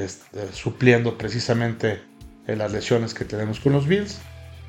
supliendo 0.52 1.16
precisamente 1.18 2.00
eh, 2.46 2.56
las 2.56 2.72
lesiones 2.72 3.14
que 3.14 3.24
tenemos 3.24 3.60
con 3.60 3.72
los 3.72 3.86
Bills. 3.86 4.20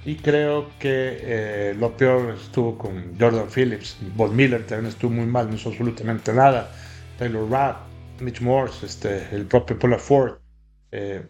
Y 0.06 0.16
creo 0.16 0.70
que 0.80 1.18
eh, 1.22 1.76
lo 1.80 1.96
peor 1.96 2.36
estuvo 2.36 2.78
con 2.78 3.18
Jordan 3.18 3.48
Phillips. 3.50 3.98
Bob 4.16 4.34
Miller 4.34 4.66
también 4.66 4.92
estuvo 4.92 5.12
muy 5.12 5.26
mal, 5.26 5.50
no 5.50 5.56
hizo 5.56 5.70
absolutamente 5.70 6.34
nada. 6.34 6.72
Taylor 7.18 7.50
Rapp 7.50 7.78
Mitch 8.20 8.42
Morse, 8.42 8.86
este, 8.86 9.28
el 9.32 9.46
propio 9.46 9.80
Paula 9.80 9.98
Ford, 9.98 10.34
eh, 10.92 11.26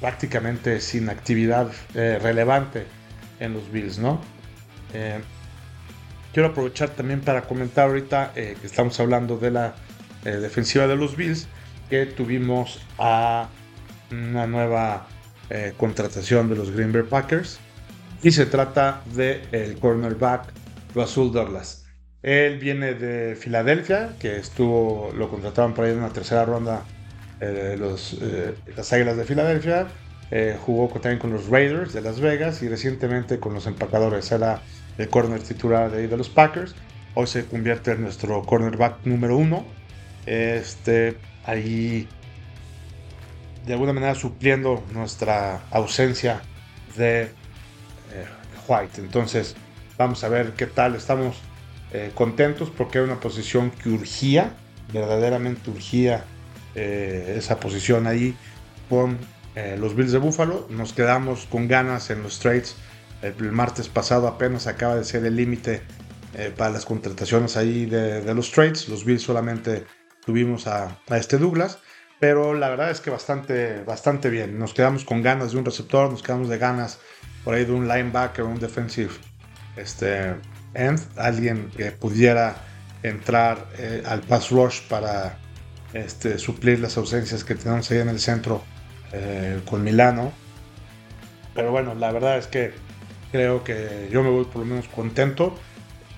prácticamente 0.00 0.80
sin 0.80 1.08
actividad 1.08 1.72
eh, 1.94 2.20
relevante 2.22 2.84
en 3.40 3.54
los 3.54 3.70
Bills, 3.72 3.98
¿no? 3.98 4.20
Quiero 6.32 6.50
aprovechar 6.50 6.90
también 6.90 7.20
para 7.20 7.42
comentar 7.42 7.88
ahorita 7.88 8.30
que 8.34 8.56
estamos 8.62 8.98
hablando 9.00 9.38
de 9.38 9.50
la 9.50 9.74
defensiva 10.22 10.86
de 10.86 10.94
los 10.94 11.16
Bills, 11.16 11.48
que 11.90 12.06
tuvimos 12.06 12.80
a 12.96 13.48
una 14.12 14.46
nueva 14.46 15.08
contratación 15.76 16.48
de 16.48 16.54
los 16.54 16.70
Green 16.70 16.92
Bay 16.92 17.02
Packers 17.02 17.58
y 18.24 18.32
se 18.32 18.46
trata 18.46 19.02
del 19.14 19.42
el 19.52 19.78
cornerback 19.78 20.50
Russell 20.94 21.30
Douglas. 21.30 21.84
Él 22.22 22.58
viene 22.58 22.94
de 22.94 23.36
Filadelfia, 23.36 24.16
que 24.18 24.38
estuvo, 24.38 25.12
lo 25.14 25.28
contrataron 25.28 25.74
por 25.74 25.84
ahí 25.84 25.92
en 25.92 25.98
una 25.98 26.08
tercera 26.08 26.46
ronda 26.46 26.84
eh, 27.40 27.76
los, 27.78 28.16
eh, 28.22 28.54
las 28.74 28.90
Águilas 28.94 29.18
de 29.18 29.24
Filadelfia. 29.26 29.88
Eh, 30.30 30.56
jugó 30.58 30.88
también 30.88 31.18
con 31.18 31.34
los 31.34 31.48
Raiders 31.48 31.92
de 31.92 32.00
Las 32.00 32.18
Vegas 32.18 32.62
y 32.62 32.68
recientemente 32.68 33.38
con 33.38 33.52
los 33.52 33.66
Empacadores. 33.66 34.32
Era 34.32 34.62
el 34.96 35.10
corner 35.10 35.42
titular 35.42 35.90
de, 35.90 36.08
de 36.08 36.16
los 36.16 36.30
Packers. 36.30 36.74
Hoy 37.12 37.26
se 37.26 37.44
convierte 37.44 37.92
en 37.92 38.00
nuestro 38.00 38.42
cornerback 38.42 39.04
número 39.04 39.36
uno. 39.36 39.66
Este, 40.24 41.18
ahí 41.44 42.08
de 43.66 43.74
alguna 43.74 43.92
manera 43.92 44.14
supliendo 44.14 44.82
nuestra 44.94 45.60
ausencia 45.70 46.40
de 46.96 47.28
White. 48.66 49.00
Entonces, 49.00 49.56
vamos 49.98 50.24
a 50.24 50.28
ver 50.28 50.52
qué 50.52 50.66
tal 50.66 50.94
estamos 50.94 51.36
eh, 51.92 52.10
contentos 52.14 52.70
porque 52.76 52.98
era 52.98 53.06
una 53.06 53.20
posición 53.20 53.70
que 53.70 53.88
urgía, 53.88 54.52
verdaderamente 54.92 55.70
urgía 55.70 56.24
eh, 56.74 57.36
esa 57.38 57.60
posición 57.60 58.08
ahí 58.08 58.36
con 58.88 59.16
eh, 59.54 59.76
los 59.78 59.94
Bills 59.94 60.10
de 60.10 60.18
Buffalo. 60.18 60.66
Nos 60.70 60.92
quedamos 60.92 61.46
con 61.46 61.68
ganas 61.68 62.10
en 62.10 62.24
los 62.24 62.40
trades. 62.40 62.74
El, 63.22 63.52
martes 63.52 63.88
pasado 63.88 64.26
apenas 64.26 64.66
acaba 64.66 64.96
de 64.96 65.04
ser 65.04 65.24
el 65.24 65.36
límite 65.36 65.82
para 66.56 66.72
las 66.72 66.84
contrataciones 66.84 67.56
ahí 67.56 67.86
de, 67.86 68.34
los 68.34 68.50
trades. 68.50 68.88
Los 68.88 69.04
Bills 69.04 69.22
solamente 69.22 69.86
tuvimos 70.26 70.66
a, 70.66 70.98
este 71.10 71.38
Douglas. 71.38 71.78
Pero 72.18 72.54
la 72.54 72.68
verdad 72.70 72.90
es 72.90 73.00
que 73.00 73.10
bastante, 73.10 73.84
bastante 73.84 74.30
bien. 74.30 74.58
Nos 74.58 74.74
quedamos 74.74 75.04
con 75.04 75.22
ganas 75.22 75.52
de 75.52 75.58
un 75.58 75.64
receptor, 75.64 76.10
nos 76.10 76.24
quedamos 76.24 76.48
de 76.48 76.58
ganas 76.58 76.98
por 77.44 77.54
ahí 77.54 77.64
de 77.64 77.72
un 77.72 77.86
linebacker, 77.86 78.44
un 78.44 78.58
defensive 78.58 79.10
este, 79.76 80.34
alguien 81.16 81.70
que 81.76 81.92
pudiera 81.92 82.56
entrar 83.02 83.66
eh, 83.78 84.02
al 84.06 84.20
pass 84.20 84.50
rush 84.50 84.80
para 84.88 85.38
este, 85.92 86.38
suplir 86.38 86.80
las 86.80 86.96
ausencias 86.96 87.44
que 87.44 87.54
tenemos 87.54 87.90
ahí 87.90 87.98
en 87.98 88.08
el 88.08 88.18
centro 88.18 88.62
eh, 89.12 89.60
con 89.68 89.82
Milano. 89.84 90.32
Pero 91.54 91.70
bueno, 91.70 91.94
la 91.94 92.10
verdad 92.10 92.38
es 92.38 92.46
que 92.46 92.72
creo 93.30 93.62
que 93.62 94.08
yo 94.10 94.22
me 94.22 94.30
voy 94.30 94.44
por 94.44 94.62
lo 94.62 94.66
menos 94.66 94.88
contento. 94.88 95.54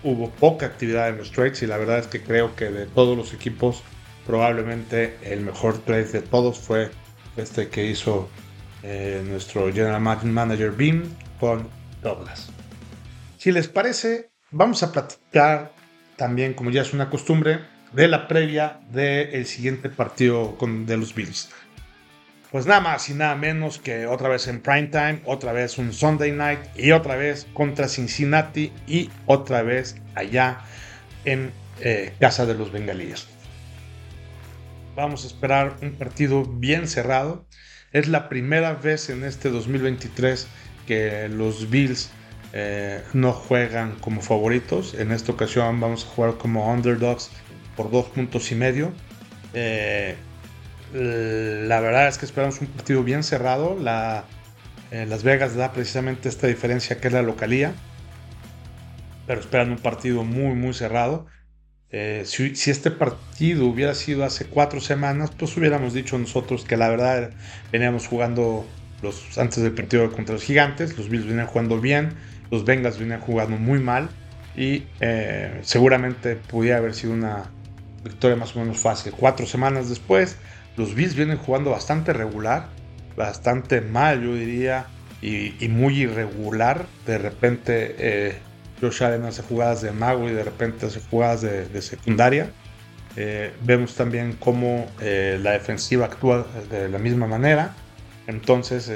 Hubo 0.02 0.30
poca 0.30 0.66
actividad 0.66 1.09
en 1.09 1.18
los 1.18 1.33
trades 1.33 1.62
y 1.62 1.66
la 1.66 1.76
verdad 1.76 1.99
es 1.99 2.06
que 2.06 2.23
creo 2.23 2.54
que 2.54 2.66
de 2.71 2.87
todos 2.87 3.16
los 3.16 3.35
equipos 3.35 3.83
probablemente 4.26 5.16
el 5.23 5.40
mejor 5.40 5.78
trade 5.78 6.04
de 6.04 6.23
todos 6.23 6.59
fue 6.59 6.90
este 7.37 7.68
que 7.68 7.87
hizo 7.87 8.28
eh, 8.83 9.23
nuestro 9.26 9.73
general 9.73 10.00
manager 10.00 10.71
Beam 10.73 11.04
con 11.40 11.68
Douglas. 12.02 12.50
Si 13.38 13.52
les 13.52 13.68
parece, 13.68 14.30
vamos 14.50 14.83
a 14.83 14.92
platicar 14.92 15.73
también, 16.16 16.54
como 16.54 16.71
ya 16.71 16.83
es 16.83 16.92
una 16.92 17.11
costumbre, 17.11 17.61
de 17.92 18.09
la 18.09 18.28
previa 18.28 18.80
del 18.90 19.47
siguiente 19.47 19.88
partido 19.88 20.56
con, 20.59 20.87
de 20.87 20.97
los 20.97 21.14
Bills. 21.14 21.50
Pues 22.50 22.66
nada 22.66 22.80
más 22.80 23.09
y 23.09 23.14
nada 23.14 23.35
menos 23.35 23.78
que 23.78 24.06
otra 24.06 24.28
vez 24.28 24.47
en 24.49 24.61
prime 24.61 24.87
time, 24.87 25.21
otra 25.25 25.52
vez 25.52 25.78
un 25.78 25.92
Sunday 25.92 26.33
night 26.33 26.61
y 26.76 26.92
otra 26.92 27.16
vez 27.16 27.47
contra 27.54 27.88
Cincinnati 27.88 28.73
y 28.87 29.11
otra 29.26 29.62
vez 29.62 29.97
allá 30.14 30.61
en 31.25 31.52
eh, 31.80 32.14
casa 32.21 32.47
de 32.47 32.54
los 32.54 32.73
bengalíes. 32.73 33.26
Vamos 34.95 35.25
a 35.25 35.26
esperar 35.26 35.76
un 35.83 35.92
partido 35.92 36.45
bien 36.45 36.88
cerrado. 36.88 37.45
Es 37.96 38.08
la 38.08 38.28
primera 38.28 38.74
vez 38.74 39.08
en 39.08 39.24
este 39.24 39.48
2023 39.48 40.48
que 40.86 41.30
los 41.30 41.70
Bills 41.70 42.10
eh, 42.52 43.02
no 43.14 43.32
juegan 43.32 43.94
como 44.00 44.20
favoritos. 44.20 44.92
En 44.92 45.12
esta 45.12 45.32
ocasión 45.32 45.80
vamos 45.80 46.04
a 46.04 46.08
jugar 46.08 46.34
como 46.36 46.70
underdogs 46.70 47.30
por 47.74 47.90
dos 47.90 48.04
puntos 48.08 48.52
y 48.52 48.54
medio. 48.54 48.92
Eh, 49.54 50.14
la 50.92 51.80
verdad 51.80 52.08
es 52.08 52.18
que 52.18 52.26
esperamos 52.26 52.60
un 52.60 52.66
partido 52.66 53.02
bien 53.02 53.22
cerrado. 53.22 53.78
Eh, 54.90 55.06
Las 55.06 55.22
Vegas 55.22 55.56
da 55.56 55.72
precisamente 55.72 56.28
esta 56.28 56.48
diferencia 56.48 57.00
que 57.00 57.08
es 57.08 57.14
la 57.14 57.22
localía. 57.22 57.72
Pero 59.26 59.40
esperan 59.40 59.70
un 59.70 59.78
partido 59.78 60.22
muy, 60.22 60.54
muy 60.54 60.74
cerrado. 60.74 61.28
Si, 61.90 62.54
si, 62.56 62.70
este 62.70 62.90
partido 62.90 63.66
hubiera 63.66 63.94
sido 63.94 64.24
hace 64.24 64.46
cuatro 64.46 64.80
semanas, 64.80 65.30
pues 65.36 65.56
hubiéramos 65.56 65.94
dicho 65.94 66.18
nosotros 66.18 66.64
que 66.64 66.76
la 66.76 66.88
verdad 66.88 67.30
veníamos 67.72 68.06
jugando 68.06 68.66
los, 69.02 69.38
antes 69.38 69.62
del 69.62 69.72
partido 69.72 70.10
contra 70.12 70.34
los 70.34 70.42
gigantes. 70.42 70.96
Los 70.98 71.08
Bills 71.08 71.26
venían 71.26 71.46
jugando 71.46 71.80
bien 71.80 72.14
los 72.50 72.64
Bengals 72.64 72.98
venían 72.98 73.20
jugando 73.20 73.56
muy 73.56 73.78
mal 73.78 74.08
y 74.56 74.84
eh, 75.00 75.60
seguramente 75.62 76.36
pudiera 76.36 76.78
haber 76.78 76.94
sido 76.94 77.12
una 77.12 77.50
victoria 78.04 78.36
más 78.36 78.54
o 78.56 78.60
menos 78.60 78.78
fácil. 78.78 79.12
Cuatro 79.16 79.46
semanas 79.46 79.88
después, 79.88 80.36
los 80.76 80.94
Bills 80.94 81.14
vienen 81.14 81.38
jugando 81.38 81.70
bastante 81.70 82.12
regular 82.12 82.68
bastante 83.16 83.80
mal, 83.80 84.22
yo 84.22 84.34
diría, 84.34 84.86
y, 85.22 85.54
muy 85.68 86.02
irregular. 86.02 86.84
De 87.06 87.16
repente, 87.16 87.96
eh, 87.98 88.38
Josh 88.80 89.02
Allen 89.02 89.25
hace 89.25 89.42
jugadas 89.42 89.83
de 89.83 89.92
mago 89.92 90.28
y 90.28 90.33
de 90.33 90.45
repente 90.45 90.87
hace 90.87 91.00
jugadas 91.00 91.42
de, 91.42 91.83
secundaria. 91.83 92.50
Eh, 93.16 93.52
vemos 93.62 93.95
también 93.95 94.37
cómo 94.38 94.87
eh, 95.00 95.38
la 95.42 95.52
defensiva 95.52 96.06
actúa 96.06 96.47
de 96.71 96.88
la 96.88 96.99
misma 96.99 97.26
manera. 97.26 97.75
Entonces, 98.26 98.92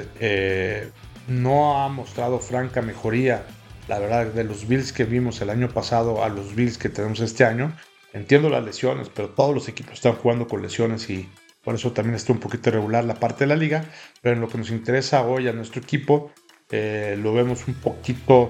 no 1.27 1.81
ha 1.81 1.87
mostrado 1.89 2.39
franca 2.39 2.81
mejoría, 2.81 3.43
la 3.87 3.99
verdad, 3.99 4.27
de 4.27 4.43
los 4.43 4.67
Bills 4.67 4.93
que 4.93 5.05
vimos 5.05 5.41
el 5.41 5.49
año 5.49 5.69
pasado 5.69 6.23
a 6.23 6.29
los 6.29 6.55
Bills 6.55 6.77
que 6.77 6.89
tenemos 6.89 7.19
este 7.19 7.45
año. 7.45 7.73
Entiendo 8.13 8.49
las 8.49 8.63
lesiones, 8.63 9.09
pero 9.09 9.29
todos 9.29 9.53
los 9.55 9.69
equipos 9.69 9.93
están 9.93 10.13
jugando 10.13 10.47
con 10.47 10.61
lesiones 10.61 11.09
y 11.09 11.29
por 11.63 11.75
eso 11.75 11.91
también 11.91 12.15
está 12.15 12.33
un 12.33 12.39
poquito 12.39 12.69
irregular 12.69 13.05
la 13.05 13.15
parte 13.15 13.45
de 13.45 13.47
la 13.47 13.55
liga. 13.55 13.85
Pero 14.21 14.35
en 14.35 14.41
lo 14.41 14.49
que 14.49 14.57
nos 14.57 14.69
interesa 14.69 15.23
hoy 15.23 15.47
a 15.47 15.53
nuestro 15.53 15.81
equipo, 15.81 16.31
eh, 16.71 17.17
lo 17.21 17.33
vemos 17.33 17.67
un 17.67 17.75
poquito 17.75 18.49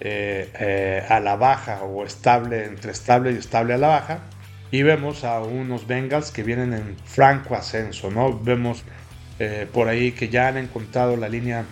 eh, 0.00 0.50
eh, 0.58 1.04
a 1.08 1.20
la 1.20 1.36
baja 1.36 1.82
o 1.82 2.04
estable, 2.04 2.64
entre 2.64 2.92
estable 2.92 3.32
y 3.32 3.36
estable 3.36 3.74
a 3.74 3.78
la 3.78 3.88
baja. 3.88 4.20
Y 4.70 4.82
vemos 4.82 5.24
a 5.24 5.40
unos 5.40 5.86
Bengals 5.86 6.30
que 6.30 6.42
vienen 6.42 6.72
en 6.72 6.96
franco 7.04 7.54
ascenso, 7.54 8.10
¿no? 8.10 8.38
Vemos 8.38 8.82
por 9.72 9.88
ahí 9.88 10.12
que 10.12 10.30
ya 10.30 10.48
han 10.48 10.56
encontrado 10.56 11.14
la 11.18 11.28
línea, 11.28 11.66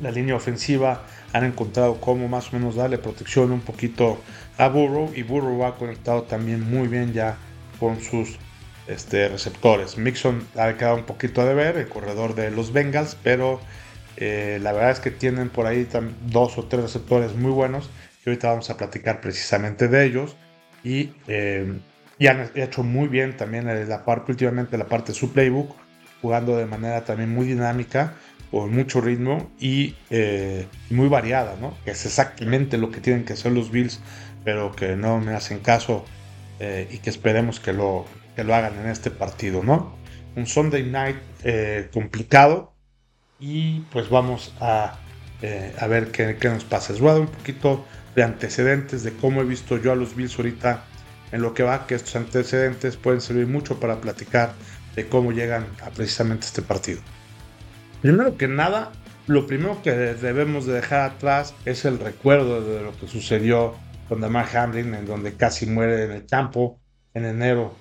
la 0.00 0.10
línea 0.10 0.34
ofensiva, 0.34 1.04
han 1.32 1.44
encontrado 1.44 2.00
cómo 2.00 2.28
más 2.28 2.52
o 2.52 2.56
menos 2.56 2.74
darle 2.74 2.98
protección 2.98 3.52
un 3.52 3.60
poquito 3.60 4.18
a 4.58 4.68
Burrow 4.68 5.12
y 5.14 5.22
Burrow 5.22 5.64
ha 5.64 5.76
conectado 5.76 6.22
también 6.22 6.68
muy 6.68 6.88
bien 6.88 7.12
ya 7.12 7.36
con 7.78 8.00
sus 8.00 8.38
este, 8.86 9.28
receptores. 9.28 9.98
Mixon 9.98 10.46
ha 10.56 10.72
quedado 10.74 10.96
un 10.96 11.04
poquito 11.04 11.42
a 11.42 11.44
deber, 11.44 11.76
el 11.76 11.88
corredor 11.88 12.34
de 12.34 12.50
los 12.50 12.72
Bengals, 12.72 13.16
pero 13.22 13.60
eh, 14.16 14.58
la 14.62 14.72
verdad 14.72 14.90
es 14.90 15.00
que 15.00 15.10
tienen 15.10 15.50
por 15.50 15.66
ahí 15.66 15.88
dos 16.26 16.58
o 16.58 16.64
tres 16.64 16.82
receptores 16.82 17.34
muy 17.34 17.50
buenos 17.50 17.90
y 18.24 18.28
ahorita 18.28 18.48
vamos 18.48 18.70
a 18.70 18.76
platicar 18.76 19.20
precisamente 19.20 19.88
de 19.88 20.04
ellos. 20.04 20.36
Y, 20.82 21.12
eh, 21.26 21.78
han 22.26 22.50
hecho 22.54 22.82
muy 22.82 23.08
bien 23.08 23.36
también 23.36 23.66
la 23.66 24.04
parte, 24.04 24.32
últimamente 24.32 24.78
la 24.78 24.86
parte 24.86 25.12
de 25.12 25.18
su 25.18 25.32
playbook, 25.32 25.76
jugando 26.22 26.56
de 26.56 26.64
manera 26.64 27.04
también 27.04 27.30
muy 27.30 27.46
dinámica, 27.46 28.14
con 28.50 28.72
mucho 28.72 29.00
ritmo 29.02 29.50
y 29.60 29.96
eh, 30.08 30.66
muy 30.88 31.08
variada, 31.08 31.56
¿no? 31.60 31.76
Que 31.84 31.90
es 31.90 32.06
exactamente 32.06 32.78
lo 32.78 32.90
que 32.90 33.00
tienen 33.00 33.24
que 33.24 33.34
hacer 33.34 33.52
los 33.52 33.70
Bills, 33.70 34.00
pero 34.44 34.72
que 34.72 34.96
no 34.96 35.20
me 35.20 35.34
hacen 35.34 35.58
caso 35.60 36.04
y 36.58 36.98
que 37.00 37.10
esperemos 37.10 37.60
que 37.60 37.74
lo, 37.74 38.06
que 38.36 38.44
lo 38.44 38.54
hagan 38.54 38.78
en 38.78 38.86
este 38.86 39.10
partido, 39.10 39.62
¿no? 39.62 39.96
Un 40.36 40.46
Sunday 40.46 40.84
night 40.84 41.16
eh, 41.42 41.88
complicado 41.92 42.75
y 43.38 43.80
pues 43.92 44.08
vamos 44.08 44.54
a, 44.60 44.98
eh, 45.42 45.74
a 45.78 45.86
ver 45.86 46.10
qué, 46.10 46.36
qué, 46.40 46.48
nos 46.48 46.64
pasa. 46.64 46.92
Les 46.92 47.00
voy 47.00 47.10
a 47.10 47.12
dar 47.14 47.22
un 47.22 47.28
poquito 47.28 47.84
de 48.14 48.22
antecedentes 48.22 49.02
de 49.02 49.12
cómo 49.12 49.42
he 49.42 49.44
visto 49.44 49.76
yo 49.76 49.92
a 49.92 49.96
los 49.96 50.16
Bills 50.16 50.36
ahorita 50.36 50.84
en 51.32 51.42
lo 51.42 51.54
que 51.54 51.62
va, 51.62 51.86
que 51.86 51.94
estos 51.94 52.16
antecedentes 52.16 52.96
pueden 52.96 53.20
servir 53.20 53.46
mucho 53.46 53.78
para 53.80 54.00
platicar 54.00 54.52
de 54.94 55.08
cómo 55.08 55.32
llegan 55.32 55.66
a 55.84 55.90
precisamente 55.90 56.46
este 56.46 56.62
partido. 56.62 57.00
Primero 58.00 58.36
que 58.36 58.48
nada, 58.48 58.92
lo 59.26 59.46
primero 59.46 59.82
que 59.82 59.90
debemos 59.92 60.66
de 60.66 60.74
dejar 60.74 61.10
atrás 61.10 61.54
es 61.64 61.84
el 61.84 61.98
recuerdo 61.98 62.62
de 62.62 62.82
lo 62.82 62.96
que 62.96 63.08
sucedió 63.08 63.74
con 64.08 64.20
Damar 64.20 64.56
Hamlin, 64.56 64.94
en 64.94 65.04
donde 65.04 65.34
casi 65.34 65.66
muere 65.66 66.04
en 66.04 66.12
el 66.12 66.26
campo 66.26 66.78
en 67.12 67.24
enero 67.24 67.74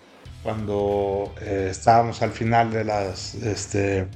cuando 0.43 1.33
eh, 1.41 1.67
estábamos 1.71 2.21
al 2.21 2.31
final 2.31 2.71
de, 2.71 2.83
las, 2.83 3.35
este, 3.35 4.07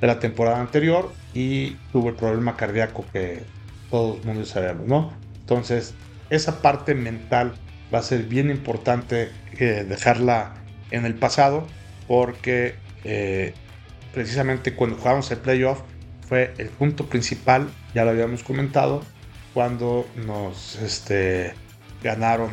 de 0.00 0.06
la 0.06 0.18
temporada 0.18 0.60
anterior 0.60 1.12
y 1.34 1.76
tuvo 1.92 2.10
el 2.10 2.14
problema 2.14 2.56
cardíaco 2.56 3.04
que 3.12 3.42
todos 3.90 4.24
mundo 4.24 4.44
sabemos, 4.44 4.86
¿no? 4.86 5.12
Entonces, 5.40 5.94
esa 6.30 6.60
parte 6.60 6.94
mental 6.94 7.54
va 7.92 7.98
a 8.00 8.02
ser 8.02 8.24
bien 8.24 8.50
importante 8.50 9.30
eh, 9.58 9.86
dejarla 9.88 10.54
en 10.90 11.04
el 11.06 11.14
pasado 11.14 11.66
porque 12.06 12.74
eh, 13.04 13.54
precisamente 14.12 14.74
cuando 14.74 14.96
jugamos 14.96 15.30
el 15.30 15.38
playoff 15.38 15.80
fue 16.28 16.52
el 16.58 16.68
punto 16.68 17.06
principal, 17.06 17.68
ya 17.94 18.04
lo 18.04 18.10
habíamos 18.10 18.42
comentado, 18.42 19.02
cuando 19.54 20.06
nos 20.26 20.76
este, 20.76 21.54
ganaron 22.02 22.50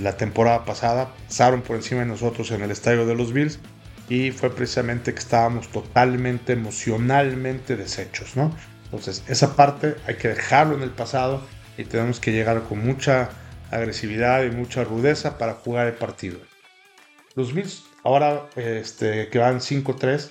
la 0.00 0.16
temporada 0.16 0.64
pasada, 0.64 1.14
pasaron 1.26 1.62
por 1.62 1.76
encima 1.76 2.00
de 2.00 2.06
nosotros 2.06 2.50
en 2.50 2.62
el 2.62 2.70
estadio 2.70 3.06
de 3.06 3.14
los 3.14 3.32
Bills 3.32 3.58
y 4.08 4.30
fue 4.30 4.54
precisamente 4.54 5.12
que 5.12 5.18
estábamos 5.18 5.68
totalmente 5.68 6.52
emocionalmente 6.52 7.76
deshechos, 7.76 8.36
¿no? 8.36 8.54
Entonces, 8.84 9.24
esa 9.28 9.56
parte 9.56 9.96
hay 10.06 10.16
que 10.16 10.28
dejarlo 10.28 10.76
en 10.76 10.82
el 10.82 10.90
pasado 10.90 11.42
y 11.76 11.84
tenemos 11.84 12.20
que 12.20 12.32
llegar 12.32 12.62
con 12.62 12.84
mucha 12.84 13.30
agresividad 13.70 14.44
y 14.44 14.50
mucha 14.50 14.84
rudeza 14.84 15.38
para 15.38 15.54
jugar 15.54 15.88
el 15.88 15.94
partido. 15.94 16.38
Los 17.34 17.52
Bills, 17.52 17.84
ahora 18.04 18.46
este, 18.56 19.28
que 19.28 19.38
van 19.38 19.58
5-3, 19.58 20.28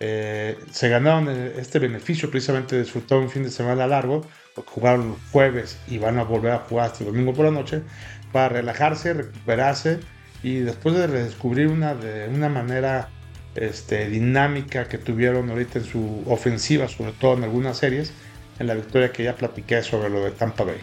eh, 0.00 0.56
se 0.70 0.88
ganaron 0.88 1.28
este 1.28 1.80
beneficio 1.80 2.30
precisamente 2.30 2.76
de 2.76 2.82
disfrutar 2.82 3.18
un 3.18 3.30
fin 3.30 3.42
de 3.42 3.50
semana 3.50 3.86
largo 3.86 4.24
jugaron 4.66 5.16
jueves 5.32 5.78
y 5.88 5.98
van 5.98 6.18
a 6.18 6.24
volver 6.24 6.52
a 6.52 6.58
jugar 6.58 6.86
hasta 6.86 7.04
el 7.04 7.10
domingo 7.10 7.32
por 7.32 7.44
la 7.44 7.50
noche, 7.50 7.82
para 8.32 8.48
relajarse, 8.48 9.14
recuperarse 9.14 10.00
y 10.42 10.56
después 10.60 10.94
de 10.94 11.06
redescubrir 11.06 11.68
una, 11.68 11.94
de 11.94 12.28
una 12.28 12.48
manera 12.48 13.08
este, 13.54 14.08
dinámica 14.08 14.88
que 14.88 14.98
tuvieron 14.98 15.50
ahorita 15.50 15.80
en 15.80 15.84
su 15.84 16.22
ofensiva, 16.26 16.88
sobre 16.88 17.12
todo 17.12 17.36
en 17.36 17.44
algunas 17.44 17.78
series, 17.78 18.12
en 18.58 18.66
la 18.66 18.74
victoria 18.74 19.12
que 19.12 19.24
ya 19.24 19.34
platiqué 19.34 19.82
sobre 19.82 20.10
lo 20.10 20.24
de 20.24 20.30
Tampa 20.30 20.64
Bay. 20.64 20.78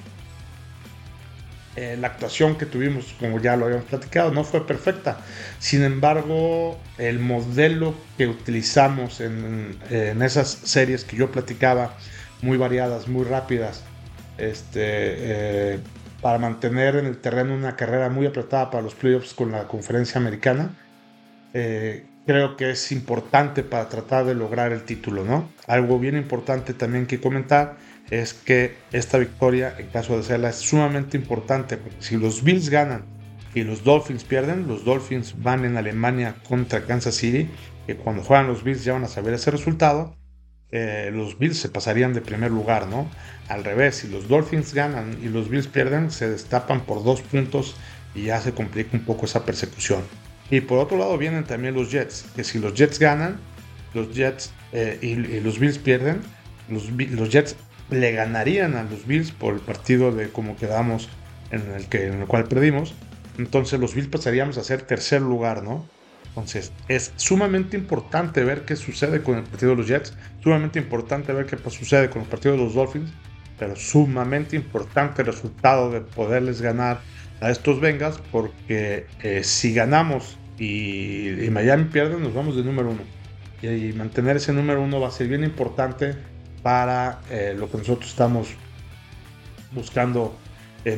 Eh, 1.78 1.98
la 2.00 2.08
actuación 2.08 2.58
que 2.58 2.65
tuvimos, 2.65 3.13
como 3.20 3.39
ya 3.41 3.58
lo 3.58 3.65
habíamos 3.65 3.86
platicado, 3.88 4.32
no 4.32 4.46
fue 4.46 4.65
perfecta. 4.65 5.20
Sin 5.60 5.84
embargo, 5.84 6.80
el 6.98 7.20
modelo 7.20 7.94
que 8.18 8.28
utilizamos 8.28 9.20
en, 9.20 9.78
en 9.89 10.22
esas 10.22 10.48
series 10.48 11.04
que 11.04 11.18
yo 11.18 11.32
platicaba, 11.32 11.98
muy 12.41 12.58
variadas, 12.58 13.08
muy 13.08 13.26
rápidas, 13.26 13.84
este, 14.38 14.80
eh, 14.84 15.80
para 16.25 16.39
mantener 16.39 16.95
en 16.95 17.05
el 17.05 17.17
terreno 17.17 17.53
una 17.53 17.75
carrera 17.75 18.09
muy 18.09 18.25
apretada 18.25 18.71
para 18.71 18.81
los 18.81 18.95
playoffs 18.95 19.35
con 19.35 19.51
la 19.51 19.67
conferencia 19.67 20.19
americana. 20.19 20.75
Eh, 21.53 22.07
creo 22.25 22.57
que 22.57 22.71
es 22.71 22.91
importante 22.91 23.61
para 23.61 23.89
tratar 23.89 24.25
de 24.25 24.33
lograr 24.33 24.71
el 24.71 24.85
título, 24.85 25.23
¿no? 25.23 25.51
Algo 25.67 25.99
bien 25.99 26.17
importante 26.17 26.73
también 26.73 27.05
que 27.05 27.21
comentar 27.21 27.77
es 28.09 28.33
que 28.33 28.75
esta 28.91 29.19
victoria, 29.19 29.75
en 29.77 29.85
caso 29.89 30.17
de 30.17 30.23
serla, 30.23 30.49
es 30.49 30.55
sumamente 30.55 31.15
importante, 31.15 31.77
porque 31.77 32.01
si 32.01 32.17
los 32.17 32.43
Bills 32.43 32.71
ganan 32.71 33.05
y 33.53 33.61
los 33.61 33.83
Dolphins 33.83 34.23
pierden, 34.23 34.67
los 34.67 34.83
Dolphins 34.83 35.35
van 35.43 35.63
en 35.63 35.77
Alemania 35.77 36.38
contra 36.49 36.85
Kansas 36.85 37.13
City, 37.13 37.51
que 37.85 37.97
cuando 37.97 38.23
juegan 38.23 38.47
los 38.47 38.63
Bills 38.63 38.83
ya 38.83 38.93
van 38.93 39.03
a 39.03 39.09
saber 39.09 39.35
ese 39.35 39.51
resultado, 39.51 40.15
eh, 40.77 41.09
los 41.09 41.39
Bills 41.39 41.57
se 41.57 41.69
pasarían 41.69 42.13
de 42.13 42.19
primer 42.19 42.51
lugar, 42.51 42.88
¿no? 42.88 43.09
Al 43.47 43.63
revés, 43.63 43.95
si 43.95 44.09
los 44.09 44.27
Dolphins 44.27 44.73
ganan 44.73 45.17
y 45.23 45.29
los 45.29 45.47
Bills 45.47 45.67
pierden, 45.67 46.11
se 46.11 46.29
destapan 46.29 46.81
por 46.81 47.01
dos 47.01 47.21
puntos 47.21 47.77
y 48.13 48.23
ya 48.23 48.41
se 48.41 48.51
complica 48.51 48.89
un 48.91 49.05
poco 49.05 49.25
esa 49.25 49.45
persecución. 49.45 50.01
Y 50.51 50.59
por 50.59 50.79
otro 50.79 50.97
lado 50.97 51.17
vienen 51.17 51.45
también 51.45 51.75
los 51.75 51.91
Jets, 51.91 52.25
que 52.35 52.43
si 52.43 52.59
los 52.59 52.73
Jets 52.73 52.99
ganan, 52.99 53.39
los 53.93 54.13
Jets 54.13 54.51
eh, 54.73 54.99
y, 55.01 55.15
los 55.39 55.59
Bills 55.59 55.77
pierden, 55.77 56.19
los, 56.67 57.29
Jets 57.29 57.55
le 57.89 58.11
ganarían 58.11 58.75
a 58.75 58.83
los 58.83 59.07
Bills 59.07 59.31
por 59.31 59.53
el 59.53 59.61
partido 59.61 60.11
de 60.11 60.27
cómo 60.29 60.57
quedamos 60.57 61.07
en 61.51 61.61
el, 61.73 61.85
que, 61.85 62.07
en 62.07 62.19
el 62.19 62.27
cual 62.27 62.49
perdimos. 62.49 62.93
Entonces 63.38 63.79
los 63.79 63.95
Bills 63.95 64.09
pasaríamos 64.09 64.57
a 64.57 64.63
ser 64.65 64.81
tercer 64.81 65.21
lugar, 65.21 65.63
¿no? 65.63 65.88
Entonces, 66.36 66.74
es 66.89 67.13
sumamente 67.15 67.78
importante 67.78 68.43
ver 68.43 68.65
qué 68.65 68.76
sucede 68.76 69.24
con 69.24 69.38
el 69.38 69.43
partido 69.43 69.71
de 69.71 69.78
los 69.78 69.88
Jets, 69.88 70.13
sumamente 70.43 70.80
importante 70.80 71.32
ver 71.32 71.45
qué 71.45 71.58
sucede 71.69 72.10
con 72.10 72.24
el 72.24 72.28
partido 72.28 72.56
de 72.56 72.62
los 72.62 72.74
Dolphins, 72.74 73.10
pero 73.58 73.78
sumamente 73.78 74.58
importante 74.58 75.21
el 75.21 75.28
resultado 75.28 75.89
de 75.91 76.02
poderles 76.02 76.62
ganar 76.62 77.00
a 77.39 77.52
estos 77.52 77.80
Bengals, 77.80 78.19
porque 78.34 79.08
eh, 79.24 79.45
si 79.45 79.74
ganamos 79.74 80.38
y, 80.60 81.48
Miami 81.52 81.86
pierde, 81.86 82.19
nos 82.19 82.34
vamos 82.34 82.58
de 82.58 82.63
número 82.65 82.89
uno. 82.89 83.02
Y, 83.62 83.93
mantener 83.93 84.36
ese 84.36 84.52
número 84.52 84.82
uno 84.82 85.00
va 85.00 85.08
a 85.08 85.12
ser 85.12 85.30
bien 85.30 85.45
importante 85.45 86.15
para 86.62 87.21
eh, 87.30 87.56
lo 87.58 87.71
que 87.71 87.78
nosotros 87.78 88.10
estamos 88.10 88.50
buscando 89.71 90.36
mm, 90.84 90.98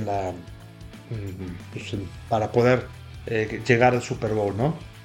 pues, 1.74 1.96
para 2.28 2.52
poder 2.52 2.88
eh, 3.28 3.62
llegar 3.68 3.94
al 3.94 4.02
Super 4.02 4.32
Bowl, 4.32 4.58
¿no? 4.58 4.97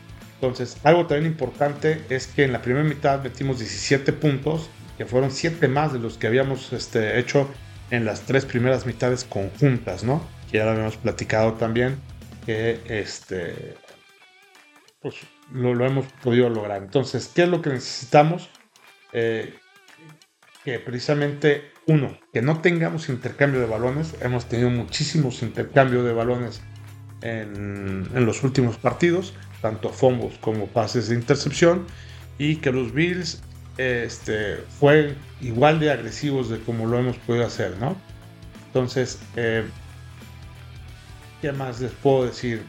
Entonces, 0.42 0.76
algo 0.82 1.06
también 1.06 1.30
importante 1.30 2.04
es 2.08 2.26
que 2.26 2.42
en 2.42 2.52
la 2.52 2.60
primera 2.62 2.84
mitad 2.84 3.22
metimos 3.22 3.60
17 3.60 4.12
puntos, 4.12 4.68
que 4.98 5.06
fueron 5.06 5.30
7 5.30 5.68
más 5.68 5.92
de 5.92 6.00
los 6.00 6.18
que 6.18 6.26
habíamos 6.26 6.72
este, 6.72 7.18
hecho 7.20 7.48
en 7.90 8.04
las 8.04 8.22
tres 8.22 8.44
primeras 8.44 8.84
mitades 8.84 9.22
conjuntas, 9.22 10.02
¿no? 10.02 10.26
Que 10.50 10.58
ya 10.58 10.64
lo 10.64 10.72
habíamos 10.72 10.96
platicado 10.96 11.52
también, 11.52 11.96
que 12.44 12.80
este, 12.88 13.76
pues, 15.00 15.14
lo, 15.52 15.86
hemos 15.86 16.06
podido 16.24 16.48
lograr. 16.48 16.82
Entonces, 16.82 17.30
¿qué 17.32 17.44
es 17.44 17.48
lo 17.48 17.62
que 17.62 17.70
necesitamos? 17.70 18.50
eh, 19.12 19.54
que 20.64 20.78
precisamente, 20.78 21.72
uno, 21.86 22.18
que 22.32 22.42
no 22.42 22.60
tengamos 22.60 23.08
intercambio 23.08 23.60
de 23.60 23.66
balones. 23.66 24.14
Hemos 24.20 24.46
tenido 24.46 24.70
muchísimos 24.70 25.42
intercambios 25.42 26.04
de 26.04 26.12
balones 26.12 26.62
en, 27.20 28.08
los 28.26 28.42
últimos 28.42 28.76
partidos, 28.76 29.34
tanto 29.62 29.88
fumbles 29.88 30.36
como 30.40 30.66
pases 30.66 31.08
de 31.08 31.14
intercepción, 31.14 31.86
y 32.36 32.56
que 32.56 32.72
los 32.72 32.92
Bills 32.92 33.40
este, 33.78 34.56
fueron 34.78 35.14
igual 35.40 35.80
de 35.80 35.90
agresivos 35.90 36.50
de 36.50 36.58
como 36.60 36.86
lo 36.86 36.98
hemos 36.98 37.16
podido 37.18 37.46
hacer, 37.46 37.76
¿no? 37.78 37.96
Entonces, 38.66 39.20
eh, 39.36 39.64
¿qué 41.40 41.52
más 41.52 41.80
les 41.80 41.92
puedo 41.92 42.26
decir? 42.26 42.62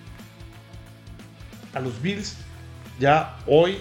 A 1.73 1.79
los 1.79 2.01
Bills, 2.01 2.37
ya 2.99 3.37
hoy, 3.47 3.79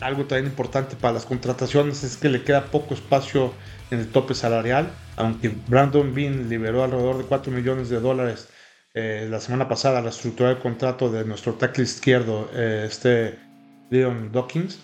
algo 0.00 0.24
también 0.24 0.46
importante 0.46 0.96
para 0.96 1.14
las 1.14 1.24
contrataciones 1.24 2.02
es 2.02 2.16
que 2.16 2.28
le 2.28 2.42
queda 2.42 2.66
poco 2.66 2.94
espacio 2.94 3.54
en 3.90 4.00
el 4.00 4.08
tope 4.08 4.34
salarial, 4.34 4.90
aunque 5.16 5.54
Brandon 5.68 6.12
Bean 6.12 6.48
liberó 6.48 6.82
alrededor 6.82 7.18
de 7.18 7.24
4 7.24 7.52
millones 7.52 7.88
de 7.88 8.00
dólares 8.00 8.48
eh, 8.98 9.28
la 9.28 9.40
semana 9.40 9.68
pasada 9.68 10.00
la 10.00 10.08
estructura 10.08 10.48
del 10.48 10.58
contrato 10.58 11.10
de 11.10 11.22
nuestro 11.26 11.52
tackle 11.52 11.84
izquierdo, 11.84 12.48
eh, 12.54 12.86
este 12.88 13.38
Leon 13.90 14.32
Dawkins. 14.32 14.78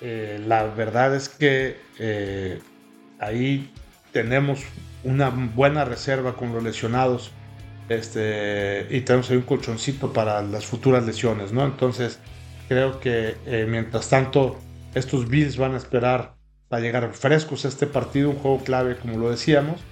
Eh, 0.00 0.42
la 0.46 0.64
verdad 0.64 1.14
es 1.14 1.28
que 1.28 1.76
ahí 3.18 3.70
tenemos 4.10 4.60
una 5.02 5.28
buena 5.28 5.84
reserva 5.84 6.34
con 6.34 6.54
los 6.54 6.62
lesionados 6.62 7.30
este, 7.90 8.86
y 8.88 9.02
tenemos 9.02 9.30
ahí 9.30 9.36
un 9.36 9.42
colchoncito 9.42 10.10
para 10.14 10.40
las 10.40 10.64
futuras 10.64 11.04
lesiones, 11.04 11.52
¿no? 11.52 11.66
Entonces, 11.66 12.18
creo 12.68 13.00
que 13.00 13.36
mientras 13.68 14.08
tanto, 14.08 14.58
estos 14.94 15.28
Bills 15.28 15.58
van 15.58 15.74
a 15.74 15.76
esperar 15.76 16.36
para 16.68 16.80
llegar 16.80 17.12
frescos 17.12 17.66
a 17.66 17.68
este 17.68 17.86
partido, 17.86 18.30
un 18.30 18.36
juego 18.36 18.64
clave, 18.64 18.96
como 18.96 19.18
lo 19.18 19.30
decíamos, 19.30 19.82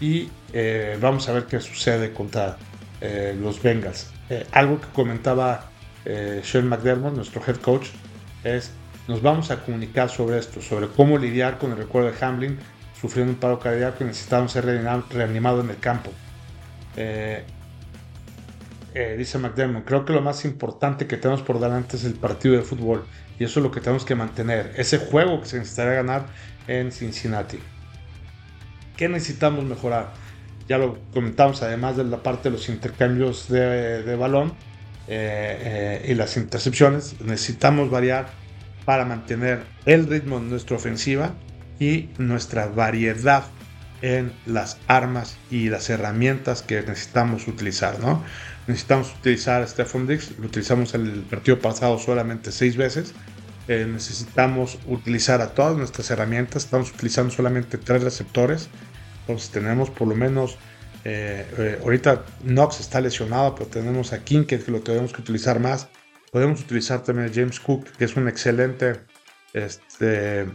y 0.00 0.28
eh, 0.52 0.98
vamos 1.00 1.28
a 1.28 1.32
ver 1.32 1.44
qué 1.44 1.60
sucede 1.60 2.12
contra 2.12 2.56
eh, 3.00 3.36
los 3.38 3.62
Bengals. 3.62 4.10
Eh, 4.28 4.46
algo 4.52 4.80
que 4.80 4.88
comentaba 4.88 5.68
Sean 6.42 6.66
McDermott, 6.66 7.14
nuestro 7.14 7.40
head 7.46 7.56
coach, 7.56 7.88
es 8.42 8.72
nos 9.06 9.22
vamos 9.22 9.52
a 9.52 9.62
comunicar 9.62 10.08
sobre 10.08 10.38
esto, 10.38 10.60
sobre 10.60 10.88
cómo 10.88 11.16
lidiar 11.16 11.58
con 11.58 11.70
el 11.70 11.76
recuerdo 11.76 12.10
de 12.10 12.24
Hamlin 12.24 12.58
sufriendo 13.00 13.32
un 13.32 13.38
paro 13.38 13.60
cardíaco 13.60 14.02
y 14.02 14.06
necesitando 14.08 14.48
ser 14.48 14.64
reanimado 14.64 15.60
en 15.60 15.70
el 15.70 15.78
campo. 15.78 16.10
dice 19.16 19.38
McDermott, 19.38 19.84
creo 19.84 20.04
que 20.04 20.12
lo 20.12 20.22
más 20.22 20.44
importante 20.44 21.06
que 21.06 21.16
tenemos 21.16 21.42
por 21.42 21.60
delante 21.60 21.96
es 21.96 22.04
el 22.04 22.14
partido 22.14 22.56
de 22.56 22.62
fútbol 22.62 23.04
y 23.38 23.44
eso 23.44 23.60
es 23.60 23.64
lo 23.64 23.70
que 23.70 23.80
tenemos 23.80 24.04
que 24.04 24.16
mantener, 24.16 24.72
ese 24.76 24.98
juego 24.98 25.40
que 25.40 25.46
se 25.46 25.58
necesitaría 25.58 25.94
ganar 25.94 26.26
en 26.66 26.92
Cincinnati. 26.92 27.58
¿Qué 28.96 29.08
necesitamos 29.08 29.64
mejorar? 29.64 30.12
Ya 30.68 30.78
lo 30.78 30.98
comentamos, 31.12 31.62
además 31.62 31.96
de 31.96 32.04
la 32.04 32.22
parte 32.22 32.48
de 32.48 32.56
los 32.56 32.68
intercambios 32.68 33.48
de, 33.48 34.16
balón 34.16 34.52
eh, 35.08 36.02
eh, 36.04 36.10
y 36.10 36.14
las 36.14 36.36
intercepciones, 36.36 37.20
necesitamos 37.20 37.90
variar 37.90 38.28
para 38.84 39.04
mantener 39.04 39.62
el 39.86 40.06
ritmo 40.06 40.40
de 40.40 40.46
nuestra 40.46 40.76
ofensiva 40.76 41.34
y 41.78 42.10
nuestra 42.18 42.66
variedad 42.66 43.44
en 44.02 44.32
las 44.46 44.78
armas 44.88 45.36
y 45.50 45.68
las 45.68 45.88
herramientas 45.88 46.62
que 46.62 46.82
necesitamos 46.82 47.46
utilizar, 47.48 48.00
¿no? 48.00 48.22
Necesitamos 48.66 49.14
utilizar 49.18 49.66
Stephon 49.66 50.06
Dix, 50.06 50.38
lo 50.38 50.46
utilizamos 50.46 50.94
el 50.94 51.22
partido 51.22 51.58
pasado 51.58 51.98
solamente 51.98 52.52
seis 52.52 52.76
veces. 52.76 53.14
Eh, 53.68 53.86
necesitamos 53.88 54.78
utilizar 54.86 55.40
a 55.40 55.54
todas 55.54 55.76
nuestras 55.76 56.10
herramientas, 56.10 56.64
estamos 56.64 56.90
utilizando 56.90 57.32
solamente 57.32 57.78
tres 57.78 58.02
receptores. 58.02 58.68
Entonces 59.20 59.50
tenemos 59.50 59.90
por 59.90 60.08
lo 60.08 60.16
menos, 60.16 60.58
eh, 61.04 61.46
eh, 61.58 61.78
ahorita 61.82 62.24
Knox 62.42 62.80
está 62.80 63.00
lesionado, 63.00 63.54
pero 63.54 63.68
tenemos 63.68 64.12
a 64.12 64.24
King 64.24 64.44
que 64.44 64.58
lo 64.66 64.80
tenemos 64.80 65.12
que 65.12 65.20
utilizar 65.20 65.60
más. 65.60 65.88
Podemos 66.32 66.60
utilizar 66.60 67.02
también 67.02 67.28
a 67.28 67.32
James 67.32 67.60
Cook, 67.60 67.86
que 67.96 68.04
es 68.04 68.16
un 68.16 68.26
excelente 68.26 69.00
este, 69.52 70.46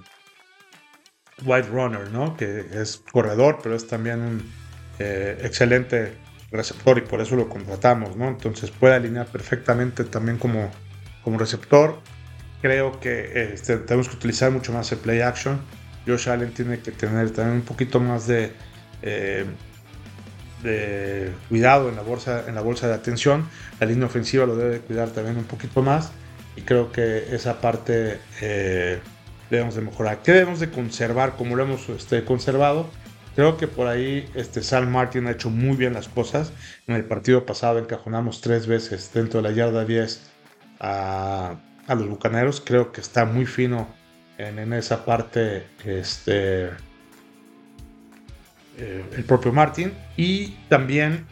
wide 1.46 1.67
runner, 1.67 2.10
¿no? 2.12 2.36
Que 2.36 2.65
es 2.74 2.98
corredor, 3.12 3.60
pero 3.62 3.76
es 3.76 3.88
también 3.88 4.22
un 4.22 4.52
eh, 5.00 5.38
excelente 5.43 6.17
receptor 6.52 6.98
y 6.98 7.02
por 7.02 7.22
eso 7.22 7.36
lo 7.36 7.50
contratamos, 7.50 8.15
¿no? 8.15 8.28
Entonces 8.28 8.72
puede 8.72 8.96
alinear 8.96 9.28
perfectamente 9.28 10.04
también 10.04 10.38
como, 10.38 10.72
como 11.24 11.38
receptor. 11.38 12.00
Creo 12.62 13.00
que 13.00 13.54
este, 13.54 13.78
tenemos 13.78 14.10
que 14.10 14.15
utilizar 14.15 14.52
mucho 14.52 14.74
más 14.74 14.91
el 14.91 14.98
play 15.00 15.22
action 15.22 15.60
Josh 16.08 16.30
Allen 16.30 16.54
tiene 16.54 16.80
que 16.80 16.91
tener 16.91 17.32
también 17.32 17.58
un 17.58 17.63
poquito 17.63 18.00
más 18.00 18.28
de, 18.28 18.54
eh, 19.04 19.46
cuidado 21.50 21.89
en 21.89 21.96
la, 21.98 22.02
bolsa, 22.02 22.46
en 22.48 22.56
la 22.56 22.62
bolsa 22.62 22.88
de 22.88 22.93
atención. 22.93 23.48
La 23.80 23.86
línea 23.86 24.08
ofensiva 24.08 24.46
lo 24.46 24.56
debe 24.56 24.80
cuidar 24.80 25.10
también 25.10 25.38
un 25.38 25.43
poquito 25.43 25.82
más. 25.82 26.12
Y 26.56 26.62
creo 26.62 26.91
que 26.91 27.36
esa 27.36 27.62
parte 27.62 28.20
eh, 28.41 29.00
debemos 29.50 29.76
de 29.76 29.82
mejorar. 29.82 30.24
¿Qué 30.24 30.32
debemos 30.32 30.60
de 30.60 30.72
conservar 30.72 31.36
como 31.36 31.56
lo 31.56 31.63
hemos 31.63 31.89
este, 31.89 32.24
conservado? 32.24 32.89
Creo 33.36 33.58
que 33.58 33.67
por 33.67 33.86
ahí 33.86 34.28
este, 34.34 34.63
Sal 34.63 34.88
Martin 34.88 35.28
ha 35.28 35.32
hecho 35.32 35.52
muy 35.52 35.76
bien 35.76 35.93
las 35.93 36.08
cosas. 36.08 36.52
En 36.88 36.96
el 36.96 37.04
partido 37.04 37.46
pasado 37.46 37.78
encajonamos 37.78 38.41
tres 38.41 38.65
veces 38.65 39.12
dentro 39.13 39.41
de 39.41 39.50
la 39.50 39.56
yarda 39.56 39.86
10 39.86 40.32
a, 40.80 41.58
a 41.88 41.95
los 41.95 42.08
Bucaneros. 42.08 42.62
Creo 42.63 42.91
que 42.91 43.02
está 43.02 43.26
muy 43.26 43.45
fino 43.45 43.88
en, 44.38 44.73
esa 44.73 45.06
parte 45.06 45.67
este, 45.84 46.67
eh, 48.78 49.06
el 49.15 49.23
propio 49.26 49.52
Martin. 49.52 49.93
Y 50.15 50.50
también 50.69 51.26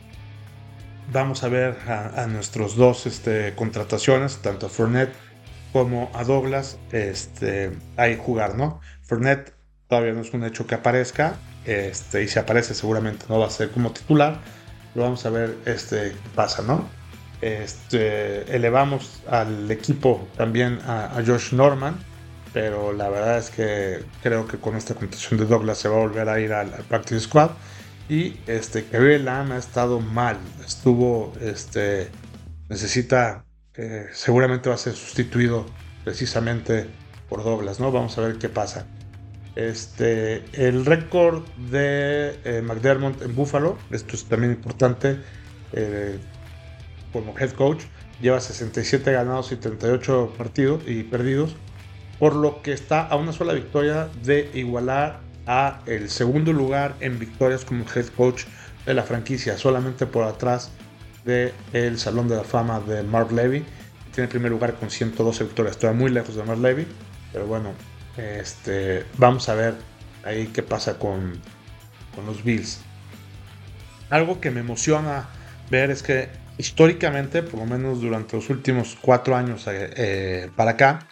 vamos 1.11 1.43
a 1.43 1.49
ver 1.49 1.77
a, 1.87 2.25
nuestros 2.27 2.75
dos 2.75 3.05
este, 3.05 3.53
contrataciones, 3.55 4.37
tanto 4.37 4.65
a 4.65 4.69
Fournette 4.69 5.13
como 5.71 6.09
a 6.13 6.23
Douglas, 6.23 6.79
este, 6.91 7.71
ahí 7.97 8.17
jugar, 8.17 8.55
¿no? 8.55 8.79
Fournette 9.03 9.53
todavía 9.87 10.13
no 10.13 10.21
es 10.21 10.33
un 10.33 10.43
hecho 10.45 10.65
que 10.65 10.75
aparezca, 10.75 11.35
este, 11.65 12.23
y 12.23 12.27
si 12.27 12.39
aparece 12.39 12.73
seguramente 12.73 13.25
no 13.27 13.39
va 13.39 13.47
a 13.47 13.49
ser 13.49 13.71
como 13.71 13.91
titular, 13.91 14.39
lo 14.95 15.03
vamos 15.03 15.25
a 15.25 15.29
ver 15.29 15.57
este, 15.65 16.11
qué 16.11 16.29
pasa, 16.33 16.63
¿no? 16.63 16.87
Este, 17.41 18.55
elevamos 18.55 19.21
al 19.29 19.69
equipo 19.69 20.27
también 20.37 20.79
a, 20.85 21.21
Josh 21.25 21.53
Norman, 21.53 21.95
pero 22.53 22.93
la 22.93 23.09
verdad 23.09 23.37
es 23.37 23.49
que 23.49 24.03
creo 24.23 24.47
que 24.47 24.57
con 24.57 24.75
esta 24.75 24.95
contención 24.95 25.39
de 25.39 25.45
Douglas 25.45 25.77
se 25.77 25.89
va 25.89 25.97
a 25.97 25.99
volver 25.99 26.29
a 26.29 26.39
ir 26.39 26.53
al, 26.53 26.69
practice 26.87 27.21
squad. 27.21 27.51
Y 28.07 28.37
este, 28.47 28.85
Kevin 28.85 29.25
Lam 29.25 29.51
ha 29.51 29.57
estado 29.57 29.99
mal, 29.99 30.37
estuvo, 30.65 31.33
este, 31.41 32.09
necesita, 32.69 33.45
eh, 33.75 34.07
seguramente 34.13 34.69
va 34.69 34.75
a 34.75 34.77
ser 34.77 34.93
sustituido 34.93 35.65
precisamente 36.03 36.87
por 37.27 37.43
Douglas, 37.43 37.79
¿no? 37.79 37.91
Vamos 37.91 38.17
a 38.17 38.21
ver 38.21 38.37
qué 38.37 38.47
pasa. 38.47 38.85
Este, 39.55 40.43
el 40.53 40.85
récord 40.85 41.45
de 41.71 42.37
eh, 42.43 42.61
McDermott 42.61 43.21
en 43.21 43.35
Buffalo, 43.35 43.77
esto 43.89 44.15
es 44.15 44.25
también 44.25 44.51
importante, 44.51 45.17
eh, 45.71 46.19
como 47.15 47.34
head 47.39 47.51
coach, 47.51 47.84
lleva 48.21 48.41
67 48.41 49.10
ganados 49.10 49.54
y 49.54 49.56
38 49.56 50.34
partidos 50.38 50.84
y 50.86 51.04
perdidos 51.04 51.56
por 52.19 52.36
lo 52.36 52.62
que 52.62 52.73
está 52.73 53.08
a 53.08 53.15
una 53.15 53.32
sola 53.32 53.54
victoria 53.54 54.10
de 54.23 54.51
igualar 54.54 55.21
a 55.47 55.80
el 55.86 56.10
segundo 56.10 56.51
lugar 56.51 56.95
en 56.99 57.17
victorias 57.17 57.63
como 57.63 57.86
head 57.95 58.08
coach 58.08 58.43
de 58.86 58.93
la 58.93 59.04
franquicia, 59.04 59.58
solamente 59.58 60.06
por 60.06 60.25
atrás 60.25 60.71
del 61.23 61.54
el 61.71 61.97
Salón 61.99 62.28
de 62.28 62.36
la 62.36 62.43
Fama 62.43 62.82
de 62.82 63.01
Mark 63.04 63.32
Levy. 63.32 63.63
Tiene 64.13 64.28
primer 64.28 64.51
lugar 64.51 64.73
con 64.75 64.89
112 64.89 65.45
victorias, 65.45 65.78
todavía 65.78 66.01
muy 66.01 66.12
lejos 66.12 66.36
de 66.36 66.43
Mark 66.43 66.60
Levy, 66.60 66.86
pero 67.32 67.47
bueno, 67.47 67.71
este, 68.17 69.06
vamos 69.17 69.47
a 69.47 69.56
ver 69.56 69.75
ahí 70.25 70.47
qué 70.47 70.63
pasa 70.63 70.99
con, 70.99 71.39
con 72.13 72.25
los 72.25 72.43
Bills. 72.43 72.82
Algo 74.10 74.41
que 74.41 74.51
me 74.51 74.60
emociona 74.60 75.30
ver 75.69 75.91
es 75.91 76.04
que 76.04 76.44
históricamente, 76.57 77.43
por 77.43 77.59
lo 77.59 77.65
menos 77.65 78.01
durante 78.01 78.35
los 78.35 78.49
últimos 78.49 78.97
cuatro 79.01 79.35
años 79.35 79.67
eh, 79.67 79.89
eh, 79.95 80.49
para 80.55 80.71
acá, 80.71 81.07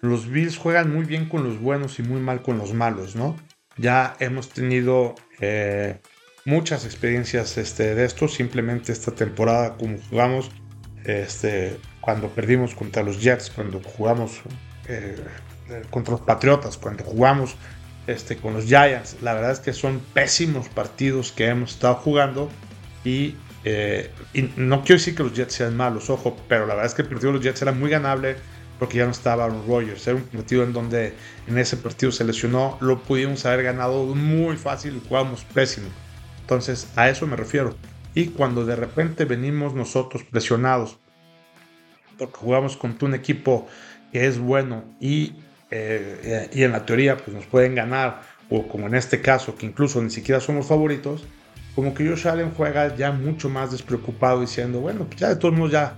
los 0.00 0.28
Bills 0.28 0.58
juegan 0.58 0.92
muy 0.92 1.04
bien 1.04 1.28
con 1.28 1.44
los 1.44 1.60
buenos 1.60 1.98
y 1.98 2.02
muy 2.02 2.20
mal 2.20 2.42
con 2.42 2.58
los 2.58 2.74
malos, 2.74 3.14
¿no? 3.14 3.36
Ya 3.76 4.16
hemos 4.18 4.50
tenido 4.50 5.14
eh, 5.40 6.00
muchas 6.44 6.84
experiencias 6.84 7.56
este, 7.56 7.94
de 7.94 8.04
esto, 8.04 8.28
simplemente 8.28 8.92
esta 8.92 9.12
temporada 9.12 9.76
como 9.76 9.98
jugamos, 10.10 10.50
este, 11.04 11.78
cuando 12.00 12.28
perdimos 12.28 12.74
contra 12.74 13.02
los 13.02 13.22
Jets, 13.22 13.50
cuando 13.50 13.80
jugamos 13.80 14.40
contra 15.90 16.12
los 16.12 16.20
Patriotas, 16.20 16.76
cuando 16.76 17.04
jugamos 17.04 17.56
este, 18.06 18.36
con 18.36 18.52
los 18.52 18.64
Giants, 18.64 19.16
la 19.22 19.32
verdad 19.32 19.52
es 19.52 19.60
que 19.60 19.72
son 19.72 20.00
pésimos 20.12 20.68
partidos 20.68 21.32
que 21.32 21.46
hemos 21.46 21.72
estado 21.72 21.94
jugando 21.94 22.50
y, 23.04 23.36
eh, 23.64 24.10
no 24.56 24.82
quiero 24.82 24.98
decir 24.98 25.14
que 25.14 25.22
los 25.22 25.32
Jets 25.32 25.54
sean 25.54 25.76
malos, 25.76 26.10
ojo, 26.10 26.36
pero 26.48 26.66
la 26.66 26.74
verdad 26.74 26.86
es 26.86 26.94
que 26.94 27.02
el 27.02 27.08
partido 27.08 27.32
de 27.32 27.38
los 27.38 27.44
Jets 27.44 27.62
era 27.62 27.72
muy 27.72 27.90
ganable 27.90 28.36
porque 28.78 28.98
ya 28.98 29.04
no 29.04 29.12
estaba 29.12 29.44
Aaron 29.44 29.64
Rodgers. 29.66 30.06
Era 30.06 30.16
un 30.16 30.24
partido 30.24 30.64
en 30.64 30.72
donde 30.72 31.14
en 31.46 31.58
ese 31.58 31.76
partido 31.76 32.10
se 32.10 32.24
lesionó, 32.24 32.78
lo 32.80 33.00
pudimos 33.00 33.46
haber 33.46 33.62
ganado 33.62 34.04
muy 34.06 34.56
fácil 34.56 34.96
y 34.96 35.08
jugamos 35.08 35.44
pésimo. 35.44 35.88
Entonces, 36.40 36.88
a 36.96 37.08
eso 37.08 37.26
me 37.26 37.36
refiero. 37.36 37.76
Y 38.14 38.26
cuando 38.26 38.66
de 38.66 38.74
repente 38.74 39.24
venimos 39.24 39.74
nosotros 39.74 40.24
presionados, 40.24 40.98
porque 42.18 42.34
jugamos 42.36 42.76
contra 42.76 43.06
un 43.06 43.14
equipo 43.14 43.68
que 44.10 44.26
es 44.26 44.38
bueno 44.38 44.84
y, 45.00 45.34
eh, 45.70 46.50
y 46.52 46.64
en 46.64 46.72
la 46.72 46.84
teoría 46.84 47.16
pues 47.16 47.34
nos 47.34 47.46
pueden 47.46 47.74
ganar, 47.74 48.22
o 48.50 48.66
como 48.66 48.88
en 48.88 48.96
este 48.96 49.20
caso, 49.20 49.54
que 49.54 49.64
incluso 49.64 50.02
ni 50.02 50.10
siquiera 50.10 50.40
somos 50.40 50.66
favoritos, 50.66 51.24
como 51.74 51.94
que 51.94 52.08
Josh 52.08 52.28
Allen 52.28 52.52
juega 52.56 52.94
ya 52.96 53.12
mucho 53.12 53.48
más 53.48 53.70
despreocupado 53.70 54.40
diciendo, 54.40 54.80
bueno, 54.80 55.04
pues 55.04 55.20
ya 55.20 55.28
de 55.28 55.36
todos 55.36 55.54
modos 55.54 55.72
ya 55.72 55.94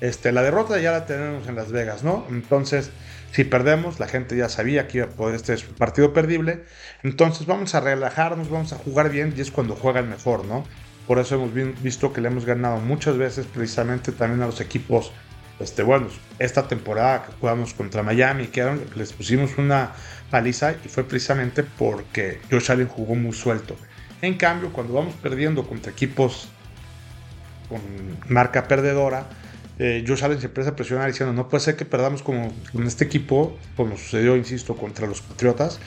este, 0.00 0.30
la 0.32 0.42
derrota 0.42 0.78
ya 0.78 0.92
la 0.92 1.06
tenemos 1.06 1.48
en 1.48 1.56
Las 1.56 1.72
Vegas, 1.72 2.04
¿no? 2.04 2.26
Entonces, 2.28 2.90
si 3.32 3.44
perdemos, 3.44 3.98
la 3.98 4.08
gente 4.08 4.36
ya 4.36 4.48
sabía 4.48 4.86
que 4.86 4.98
iba 4.98 5.06
a 5.06 5.10
poder, 5.10 5.34
este 5.34 5.54
es 5.54 5.66
un 5.66 5.74
partido 5.74 6.12
perdible. 6.12 6.64
Entonces, 7.02 7.46
vamos 7.46 7.74
a 7.74 7.80
relajarnos, 7.80 8.50
vamos 8.50 8.72
a 8.72 8.76
jugar 8.76 9.10
bien 9.10 9.34
y 9.36 9.40
es 9.40 9.50
cuando 9.50 9.74
juegan 9.74 10.08
mejor, 10.08 10.44
¿no? 10.44 10.64
Por 11.06 11.18
eso 11.18 11.36
hemos 11.36 11.82
visto 11.82 12.12
que 12.12 12.20
le 12.20 12.28
hemos 12.28 12.44
ganado 12.44 12.78
muchas 12.78 13.16
veces, 13.16 13.46
precisamente 13.46 14.12
también 14.12 14.42
a 14.42 14.46
los 14.46 14.60
equipos 14.60 15.12
este, 15.60 15.82
buenos. 15.82 16.18
Esta 16.38 16.68
temporada 16.68 17.24
que 17.24 17.32
jugamos 17.40 17.74
contra 17.74 18.02
Miami, 18.02 18.48
que 18.48 18.78
les 18.96 19.12
pusimos 19.12 19.56
una 19.56 19.92
paliza 20.30 20.72
y 20.84 20.88
fue 20.88 21.04
precisamente 21.04 21.62
porque 21.62 22.40
Josh 22.50 22.70
Allen 22.70 22.88
jugó 22.88 23.14
muy 23.14 23.32
suelto. 23.32 23.76
En 24.22 24.34
cambio, 24.34 24.72
cuando 24.72 24.94
vamos 24.94 25.14
perdiendo 25.14 25.66
contra 25.66 25.92
equipos 25.92 26.48
con 27.68 27.80
marca 28.28 28.66
perdedora, 28.66 29.26
eh, 29.78 30.04
Josh 30.06 30.24
Allen 30.24 30.40
se 30.40 30.46
empieza 30.46 30.70
a 30.70 30.76
presionar 30.76 31.06
diciendo 31.06 31.34
no 31.34 31.48
puede 31.48 31.62
ser 31.62 31.76
que 31.76 31.84
perdamos 31.84 32.22
como 32.22 32.50
con 32.72 32.86
este 32.86 33.04
equipo, 33.04 33.58
como 33.76 33.96
sucedió, 33.98 34.36
insisto, 34.36 34.74
contra 34.74 35.06
los 35.06 35.20
Patriotas. 35.20 35.80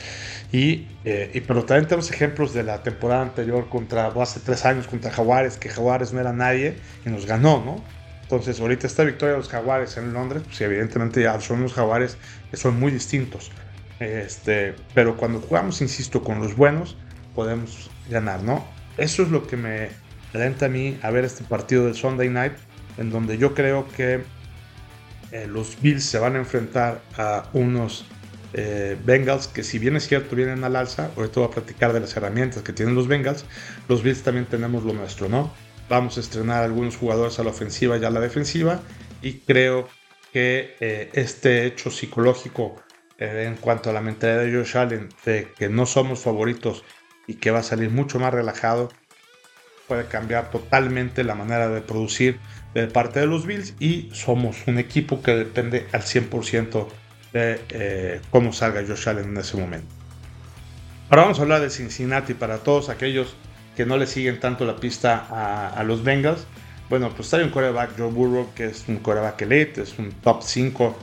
Y, 0.52 0.88
eh, 1.06 1.44
pero 1.48 1.66
también 1.66 1.88
tenemos 1.88 2.12
ejemplos 2.12 2.54
de 2.54 2.64
la 2.64 2.84
temporada 2.84 3.24
anterior 3.24 3.68
contra, 3.70 4.08
hace 4.08 4.40
tres 4.42 4.66
años, 4.66 4.88
contra 4.88 5.12
Jaguares, 5.12 5.58
que 5.58 5.70
Jaguares 5.70 6.14
no 6.14 6.20
era 6.20 6.34
nadie 6.34 6.76
y 7.06 7.10
nos 7.10 7.26
ganó, 7.26 7.64
¿no? 7.66 7.84
Entonces, 8.22 8.60
ahorita 8.60 8.86
esta 8.86 9.04
victoria 9.04 9.34
de 9.34 9.40
los 9.40 9.50
Jaguares 9.50 9.98
en 9.98 10.14
Londres, 10.14 10.44
pues 10.46 10.62
evidentemente 10.62 11.24
ya 11.24 11.40
son 11.42 11.64
los 11.64 11.74
Jaguares 11.74 12.18
que 12.52 12.58
son 12.58 12.80
muy 12.80 12.92
distintos. 12.92 13.52
Este, 14.00 14.76
pero 14.94 15.18
cuando 15.18 15.42
jugamos, 15.42 15.82
insisto, 15.82 16.24
con 16.24 16.40
los 16.40 16.56
buenos, 16.56 16.96
podemos 17.34 17.89
ganar, 18.10 18.44
¿no? 18.44 18.66
Eso 18.98 19.24
es 19.24 19.30
lo 19.30 19.48
que 19.48 19.58
me 19.58 19.90
alenta 20.34 20.66
a 20.66 20.70
mí 20.70 20.98
a 21.02 21.10
ver 21.12 21.26
este 21.26 21.44
partido 21.44 21.86
del 21.86 21.96
Sunday 21.96 22.30
Night 22.30 22.54
en 22.98 23.10
donde 23.10 23.38
yo 23.38 23.54
creo 23.54 23.88
que 23.96 24.24
eh, 25.32 25.48
los 25.48 25.80
Bills 25.82 26.04
se 26.04 26.20
van 26.20 26.36
a 26.36 26.40
enfrentar 26.40 27.02
a 27.18 27.50
unos 27.54 28.06
eh, 28.54 28.98
Bengals 29.06 29.48
que 29.48 29.64
si 29.64 29.78
bien 29.80 29.96
es 29.96 30.08
cierto 30.08 30.36
vienen 30.36 30.64
al 30.64 30.76
alza, 30.76 31.12
ahorita 31.16 31.40
voy 31.40 31.50
a 31.50 31.52
platicar 31.52 31.94
de 31.94 32.00
las 32.00 32.16
herramientas 32.18 32.64
que 32.64 32.74
tienen 32.74 32.96
los 32.96 33.08
Bengals, 33.08 33.46
los 33.88 34.04
Bills 34.04 34.24
también 34.24 34.46
tenemos 34.46 34.84
lo 34.84 34.94
nuestro, 34.94 35.30
¿no? 35.30 35.54
Vamos 35.88 36.18
a 36.18 36.20
estrenar 36.20 36.64
algunos 36.64 36.98
jugadores 36.98 37.40
a 37.40 37.44
la 37.44 37.52
ofensiva 37.52 37.98
y 37.98 38.04
a 38.04 38.10
la 38.10 38.20
defensiva 38.20 38.82
y 39.22 39.34
creo 39.40 39.88
que 40.34 40.76
eh, 40.80 41.10
este 41.14 41.66
hecho 41.66 41.90
psicológico 41.90 42.76
en 43.18 43.56
cuanto 43.58 43.90
a 43.90 43.94
la 43.94 44.00
mentalidad 44.00 44.46
de 44.46 44.54
Josh 44.54 44.78
Allen 44.78 45.10
de 45.26 45.52
que 45.58 45.68
no 45.68 45.86
somos 45.86 46.22
favoritos 46.22 46.86
y 47.30 47.36
que 47.36 47.52
va 47.52 47.60
a 47.60 47.64
salir 47.64 47.92
mucho 47.92 48.20
más 48.20 48.34
relajado 48.34 48.90
puede 49.88 50.06
cambiar 50.06 50.50
totalmente 50.50 51.24
la 51.24 51.36
manera 51.36 51.70
de 51.70 51.82
producir 51.82 52.40
de 52.74 52.88
parte 52.88 53.20
de 53.20 53.28
los 53.28 53.46
Bills 53.46 53.76
y 53.80 54.10
somos 54.14 54.58
un 54.68 54.80
equipo 54.80 55.22
que 55.22 55.36
depende 55.36 55.88
al 55.92 56.02
100% 56.02 56.88
de 57.34 57.62
eh, 57.70 58.22
cómo 58.32 58.52
salga 58.52 58.84
Josh 58.88 59.10
Allen 59.10 59.26
en 59.26 59.38
ese 59.38 59.58
momento. 59.58 59.88
Ahora 61.10 61.24
vamos 61.24 61.40
a 61.40 61.44
hablar 61.44 61.62
de 61.62 61.70
Cincinnati 61.70 62.34
para 62.34 62.60
todos 62.60 62.90
aquellos 62.90 63.36
que 63.76 63.86
no 63.86 63.98
le 63.98 64.08
siguen 64.08 64.40
tanto 64.40 64.66
la 64.66 64.76
pista 64.76 65.72
a, 65.76 65.84
los 65.84 66.04
Bengals. 66.04 66.46
Bueno, 66.90 67.12
pues 67.16 67.34
hay 67.34 67.44
un 67.44 67.50
coreback 67.50 67.98
Joe 67.98 68.12
Burrow 68.12 68.50
que 68.56 68.66
es 68.66 68.86
un 68.88 68.98
coreback 68.98 69.42
elite, 69.44 69.84
es 69.84 69.98
un 70.00 70.12
top 70.12 70.42
5 70.44 70.98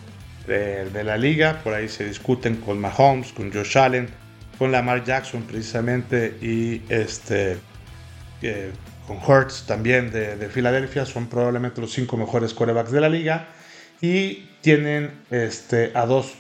de, 0.46 1.04
la 1.04 1.16
liga. 1.16 1.60
Por 1.64 1.74
ahí 1.74 1.88
se 1.88 2.04
discuten 2.04 2.56
con 2.56 2.80
Mahomes, 2.80 3.32
con 3.32 3.52
Josh 3.52 3.78
Allen, 3.78 4.08
con 4.58 4.72
Lamar 4.72 5.04
Jackson 5.04 5.42
precisamente 5.42 6.38
y 6.40 6.82
este 6.88 7.58
eh, 8.42 8.72
con 9.06 9.18
Hurts 9.18 9.64
también 9.66 10.10
de, 10.10 10.48
Filadelfia, 10.48 11.06
son 11.06 11.28
probablemente 11.28 11.80
los 11.80 11.92
cinco 11.92 12.16
mejores 12.16 12.52
corebacks 12.52 12.90
de 12.90 13.00
la 13.00 13.08
liga. 13.08 13.46
Y 14.00 14.48
tienen 14.60 15.12
este, 15.30 15.92
a 15.94 16.06
dos 16.06 16.34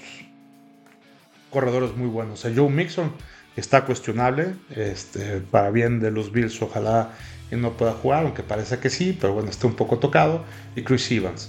corredores 1.50 1.96
muy 1.96 2.08
buenos. 2.08 2.44
A 2.44 2.50
Joe 2.54 2.68
Mixon, 2.68 3.12
está 3.56 3.84
cuestionable, 3.84 4.54
este, 4.74 5.40
para 5.40 5.70
bien 5.70 6.00
de 6.00 6.10
los 6.10 6.32
Bills, 6.32 6.60
ojalá 6.60 7.12
que 7.48 7.56
no 7.56 7.72
pueda 7.74 7.92
jugar, 7.92 8.24
aunque 8.24 8.42
parece 8.42 8.78
que 8.78 8.90
sí, 8.90 9.16
pero 9.18 9.32
bueno, 9.32 9.48
está 9.48 9.68
un 9.68 9.76
poco 9.76 9.98
tocado. 9.98 10.44
Y 10.74 10.82
Chris 10.82 11.10
Evans. 11.12 11.48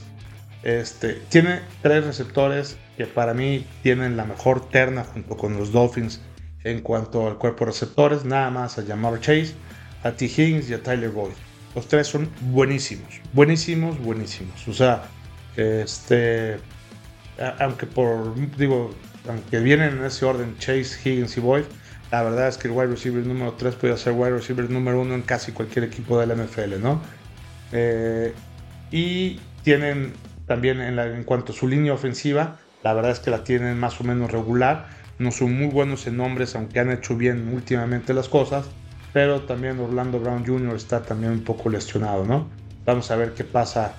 Este, 0.63 1.13
tiene 1.30 1.62
tres 1.82 2.06
receptores 2.06 2.77
que 2.95 3.06
para 3.06 3.34
mí 3.34 3.65
tienen 3.84 4.17
la 4.17 4.25
mejor 4.25 4.69
terna 4.69 5.03
junto 5.03 5.36
con 5.36 5.58
los 5.58 5.71
Dolphins 5.71 6.21
en 6.71 6.82
cuanto 6.82 7.27
al 7.27 7.38
cuerpo 7.38 7.65
de 7.65 7.71
receptores, 7.71 8.25
nada 8.25 8.49
más 8.49 8.77
a 8.77 8.82
llamar 8.82 9.19
Chase 9.19 9.53
a 10.03 10.12
T. 10.12 10.25
Higgins 10.25 10.69
y 10.69 10.73
a 10.73 10.84
Tyler 10.84 11.10
Boyd. 11.10 11.34
Los 11.75 11.88
tres 11.88 12.08
son 12.08 12.30
buenísimos, 12.41 13.21
buenísimos, 13.34 13.99
buenísimos. 13.99 14.67
O 14.67 14.73
sea, 14.73 15.03
este, 15.56 16.58
aunque 17.60 17.86
por, 17.86 18.36
digo, 18.58 18.93
aunque 19.27 19.60
vienen 19.60 19.97
en 19.97 20.06
ese 20.06 20.25
orden 20.25 20.58
Chase, 20.58 20.97
Higgins 21.03 21.38
y 21.38 21.39
Boyd, 21.41 21.63
la 22.12 22.23
verdad 22.23 22.47
es 22.47 22.58
que 22.58 22.67
el 22.67 22.73
wide 22.73 22.88
receiver 22.88 23.25
número 23.25 23.53
3 23.53 23.75
puede 23.75 23.97
ser 23.97 24.13
wide 24.13 24.32
receiver 24.32 24.69
número 24.69 25.01
1 25.01 25.13
en 25.13 25.21
casi 25.23 25.51
cualquier 25.51 25.86
equipo 25.86 26.19
de 26.19 26.27
la 26.27 26.36
NFL, 26.36 26.82
¿no? 26.82 27.01
Eh, 27.73 28.34
y 28.91 29.39
tienen 29.63 30.13
también 30.45 30.80
en, 30.80 31.23
cuanto 31.25 31.51
a 31.51 31.56
su 31.56 31.67
línea 31.67 31.93
ofensiva, 31.93 32.58
la 32.84 32.93
verdad 32.93 33.12
es 33.12 33.19
que 33.19 33.30
la 33.30 33.43
tienen 33.43 33.77
más 33.77 33.99
o 33.99 34.06
menos 34.06 34.32
regular. 34.32 34.88
No 35.19 35.32
son 35.32 35.58
muy 35.58 35.67
buenos 35.67 36.08
en 36.08 36.17
nombres, 36.17 36.56
aunque 36.56 36.80
han 36.80 36.91
hecho 36.91 37.15
bien 37.15 37.53
últimamente 37.53 38.13
las 38.13 38.30
cosas 38.30 38.69
pero 39.17 39.41
también 39.41 39.80
Orlando 39.80 40.19
Brown 40.19 40.45
Jr. 40.45 40.75
está 40.75 41.01
también 41.01 41.32
un 41.32 41.43
poco 41.43 41.69
lesionado, 41.69 42.23
¿no? 42.23 42.47
Vamos 42.86 43.10
a 43.10 43.15
ver 43.15 43.34
qué 43.34 43.43
pasa 43.43 43.95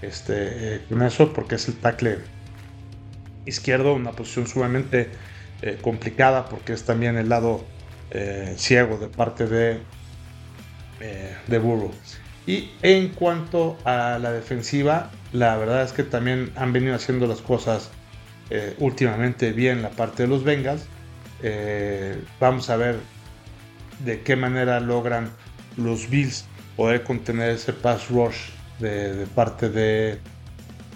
este, 0.00 0.76
eh, 0.76 0.80
con 0.88 1.02
eso, 1.02 1.32
porque 1.34 1.56
es 1.56 1.68
el 1.68 1.74
tackle 1.74 2.20
izquierdo, 3.44 3.92
una 3.92 4.12
posición 4.12 4.46
sumamente 4.46 5.10
eh, 5.60 5.78
complicada, 5.82 6.46
porque 6.46 6.72
es 6.72 6.84
también 6.84 7.18
el 7.18 7.28
lado 7.28 7.64
eh, 8.12 8.54
ciego 8.56 8.96
de 8.96 9.08
parte 9.08 9.46
de, 9.46 9.80
de 11.48 11.58
Burrow. 11.58 11.90
Y 12.46 12.70
en 12.80 13.08
cuanto 13.08 13.76
a 13.84 14.18
la 14.18 14.32
defensiva, 14.32 15.10
la 15.32 15.56
verdad 15.58 15.82
es 15.82 15.92
que 15.92 16.02
también 16.02 16.50
han 16.56 16.72
venido 16.72 16.94
haciendo 16.94 17.26
las 17.26 17.42
cosas 17.42 17.90
últimamente 18.78 19.52
bien 19.52 19.82
la 19.82 19.90
parte 19.90 20.24
de 20.24 20.28
los 20.28 20.44
Bengals. 20.44 20.86
vamos 22.38 22.68
a 22.70 22.76
ver 22.76 22.96
de 24.04 24.22
qué 24.22 24.36
manera 24.36 24.80
logran 24.80 25.30
los 25.76 26.08
Bills 26.10 26.44
poder 26.76 27.02
contener 27.02 27.50
ese 27.50 27.72
pass 27.72 28.08
rush 28.10 28.50
de, 28.78 29.26
parte 29.34 29.68
de 29.68 30.18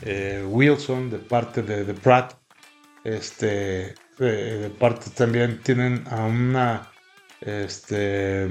eh, 0.03 0.45
Wilson, 0.49 1.11
de 1.11 1.19
parte 1.19 1.63
de, 1.63 1.95
Pratt, 1.95 2.35
este, 3.05 3.95
de, 4.19 4.71
parte 4.79 5.11
también 5.11 5.61
tienen 5.63 6.05
a 6.11 6.25
una, 6.25 6.91
este, 7.41 8.49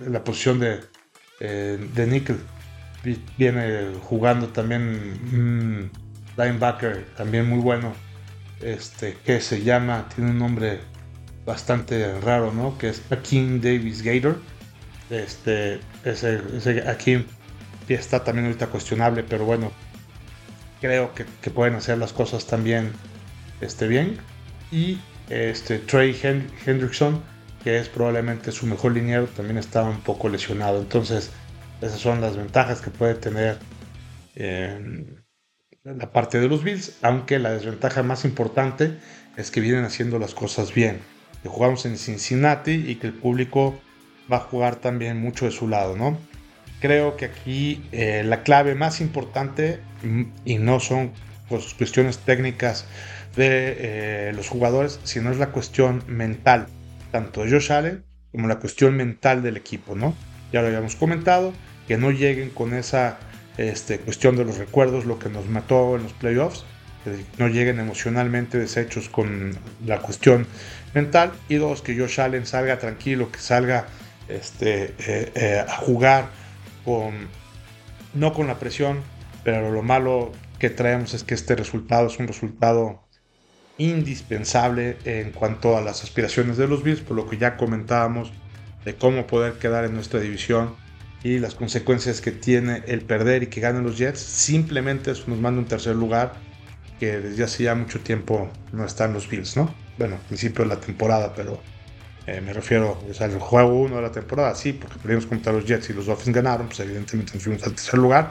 la 0.00 0.22
posición 0.22 0.60
de, 0.60 0.80
eh, 1.40 1.78
de 1.94 2.06
Nickel, 2.06 2.38
viene 3.38 3.92
jugando 4.02 4.48
también 4.48 4.82
un 5.32 5.90
linebacker 6.36 7.06
también 7.16 7.48
muy 7.48 7.60
bueno, 7.60 7.94
este, 8.64 9.16
que 9.24 9.40
se 9.40 9.62
llama, 9.62 10.08
tiene 10.14 10.30
un 10.30 10.38
nombre 10.38 10.80
bastante 11.44 12.18
raro, 12.20 12.52
¿no? 12.52 12.78
Que 12.78 12.88
es 12.88 13.02
Akeem 13.10 13.60
Davis 13.60 14.02
Gator. 14.02 14.40
Este, 15.10 15.80
ese, 16.04 16.40
ese 16.56 16.88
Akeem 16.88 17.24
está 17.88 18.24
también 18.24 18.46
ahorita 18.46 18.68
cuestionable, 18.68 19.22
pero 19.22 19.44
bueno, 19.44 19.70
creo 20.80 21.12
que, 21.14 21.24
pueden 21.50 21.74
hacer 21.74 21.98
las 21.98 22.12
cosas 22.12 22.46
también 22.46 22.92
este, 23.60 23.86
bien. 23.86 24.18
Y 24.72 24.98
este, 25.28 25.78
Trey 25.78 26.18
Hendrickson, 26.66 27.22
que 27.62 27.78
es 27.78 27.88
probablemente 27.88 28.50
su 28.50 28.66
mejor 28.66 28.92
liniero, 28.92 29.26
también 29.26 29.58
estaba 29.58 29.90
un 29.90 30.00
poco 30.00 30.28
lesionado. 30.28 30.80
Entonces, 30.80 31.30
esas 31.82 32.00
son 32.00 32.20
las 32.22 32.36
ventajas 32.36 32.80
que 32.80 32.90
puede 32.90 33.14
tener 33.14 33.58
la 35.84 36.10
parte 36.10 36.40
de 36.40 36.48
los 36.48 36.64
Bills, 36.64 36.96
aunque 37.02 37.38
la 37.38 37.50
desventaja 37.52 38.02
más 38.02 38.24
importante 38.24 38.96
es 39.36 39.50
que 39.50 39.60
vienen 39.60 39.84
haciendo 39.84 40.18
las 40.18 40.34
cosas 40.34 40.72
bien 40.72 41.00
que 41.42 41.50
jugamos 41.50 41.84
en 41.84 41.98
Cincinnati 41.98 42.72
y 42.72 42.94
que 42.94 43.08
el 43.08 43.12
público 43.12 43.78
va 44.32 44.38
a 44.38 44.40
jugar 44.40 44.76
también 44.76 45.20
mucho 45.20 45.44
de 45.44 45.50
su 45.50 45.68
lado, 45.68 45.94
¿no? 45.94 46.16
Creo 46.80 47.18
que 47.18 47.26
aquí 47.26 47.84
eh, 47.92 48.22
la 48.24 48.42
clave 48.42 48.74
más 48.74 49.02
importante, 49.02 49.80
mm, 50.02 50.22
y 50.46 50.56
no 50.56 50.80
son 50.80 51.12
pues, 51.50 51.74
cuestiones 51.74 52.16
técnicas 52.18 52.86
de 53.36 53.76
eh, 53.78 54.32
los 54.34 54.48
jugadores, 54.48 55.00
sino 55.04 55.30
es 55.30 55.36
la 55.36 55.50
cuestión 55.50 56.02
mental, 56.06 56.68
tanto 57.12 57.44
de 57.44 57.50
Josh 57.50 57.72
Allen 57.72 58.04
como 58.32 58.48
la 58.48 58.58
cuestión 58.58 58.96
mental 58.96 59.42
del 59.42 59.58
equipo, 59.58 59.94
¿no? 59.94 60.14
Ya 60.50 60.62
lo 60.62 60.68
habíamos 60.68 60.96
comentado, 60.96 61.52
que 61.86 61.98
no 61.98 62.10
lleguen 62.10 62.48
con 62.48 62.72
esa 62.72 63.18
este, 63.56 63.98
cuestión 63.98 64.36
de 64.36 64.44
los 64.44 64.58
recuerdos, 64.58 65.04
lo 65.04 65.18
que 65.18 65.28
nos 65.28 65.46
mató 65.46 65.96
en 65.96 66.04
los 66.04 66.12
playoffs, 66.12 66.64
que 67.04 67.24
no 67.38 67.48
lleguen 67.48 67.78
emocionalmente 67.78 68.58
deshechos 68.58 69.08
con 69.08 69.56
la 69.86 70.00
cuestión 70.00 70.46
mental, 70.94 71.32
y 71.48 71.56
dos, 71.56 71.82
que 71.82 71.98
Josh 71.98 72.20
Allen 72.20 72.46
salga 72.46 72.78
tranquilo, 72.78 73.30
que 73.30 73.38
salga 73.38 73.86
este, 74.28 74.94
eh, 74.98 75.32
eh, 75.34 75.64
a 75.66 75.76
jugar 75.76 76.30
con, 76.84 77.28
no 78.14 78.32
con 78.32 78.46
la 78.46 78.58
presión, 78.58 79.02
pero 79.44 79.70
lo 79.70 79.82
malo 79.82 80.32
que 80.58 80.70
traemos 80.70 81.14
es 81.14 81.24
que 81.24 81.34
este 81.34 81.54
resultado 81.56 82.06
es 82.06 82.18
un 82.18 82.26
resultado 82.26 83.04
indispensable 83.76 84.96
en 85.04 85.32
cuanto 85.32 85.76
a 85.76 85.80
las 85.80 86.02
aspiraciones 86.02 86.56
de 86.56 86.68
los 86.68 86.82
Bills, 86.82 87.00
por 87.00 87.16
lo 87.16 87.28
que 87.28 87.38
ya 87.38 87.56
comentábamos 87.56 88.32
de 88.84 88.94
cómo 88.94 89.26
poder 89.26 89.54
quedar 89.54 89.84
en 89.84 89.94
nuestra 89.94 90.20
división 90.20 90.74
y 91.24 91.38
las 91.38 91.54
consecuencias 91.54 92.20
que 92.20 92.30
tiene 92.30 92.82
el 92.86 93.00
perder 93.00 93.42
y 93.42 93.46
que 93.46 93.60
ganen 93.60 93.82
los 93.82 93.96
Jets. 93.98 94.20
Simplemente 94.20 95.10
eso 95.10 95.24
nos 95.26 95.40
manda 95.40 95.58
un 95.58 95.66
tercer 95.66 95.96
lugar 95.96 96.34
que 97.00 97.18
desde 97.18 97.42
hace 97.42 97.64
ya 97.64 97.74
mucho 97.74 97.98
tiempo 98.00 98.50
no 98.72 98.84
están 98.84 99.14
los 99.14 99.28
Bills, 99.28 99.56
¿no? 99.56 99.74
Bueno, 99.98 100.18
principio 100.28 100.64
de 100.64 100.68
la 100.68 100.80
temporada, 100.80 101.32
pero 101.34 101.60
eh, 102.26 102.42
me 102.42 102.52
refiero 102.52 102.98
al 103.18 103.40
juego 103.40 103.80
1 103.80 103.96
de 103.96 104.02
la 104.02 104.12
temporada, 104.12 104.54
sí, 104.54 104.74
porque 104.74 104.98
perdimos 104.98 105.26
contra 105.26 105.52
los 105.52 105.64
Jets 105.64 105.90
y 105.90 105.92
los 105.94 106.06
Dolphins 106.06 106.36
ganaron, 106.36 106.66
pues 106.66 106.80
evidentemente 106.80 107.32
nos 107.34 107.42
fuimos 107.42 107.62
al 107.64 107.72
tercer 107.72 107.98
lugar, 107.98 108.30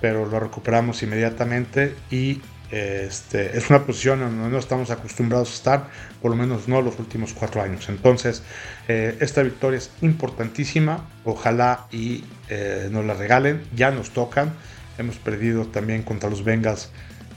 pero 0.00 0.26
lo 0.26 0.40
recuperamos 0.40 1.02
inmediatamente 1.04 1.94
y 2.10 2.40
este, 2.74 3.56
es 3.56 3.70
una 3.70 3.84
posición 3.84 4.22
en 4.22 4.30
donde 4.30 4.50
no 4.50 4.58
estamos 4.58 4.90
acostumbrados 4.90 5.50
a 5.50 5.54
estar, 5.54 5.88
por 6.20 6.30
lo 6.30 6.36
menos 6.36 6.68
no 6.68 6.82
los 6.82 6.98
últimos 6.98 7.32
cuatro 7.32 7.62
años. 7.62 7.88
Entonces, 7.88 8.42
eh, 8.88 9.16
esta 9.20 9.42
victoria 9.42 9.78
es 9.78 9.90
importantísima, 10.02 11.08
ojalá 11.24 11.86
y 11.90 12.24
eh, 12.48 12.88
nos 12.90 13.04
la 13.04 13.14
regalen, 13.14 13.64
ya 13.74 13.90
nos 13.90 14.10
tocan, 14.10 14.52
hemos 14.98 15.16
perdido 15.16 15.66
también 15.66 16.02
contra 16.02 16.28
los 16.28 16.42
Bengals 16.44 16.90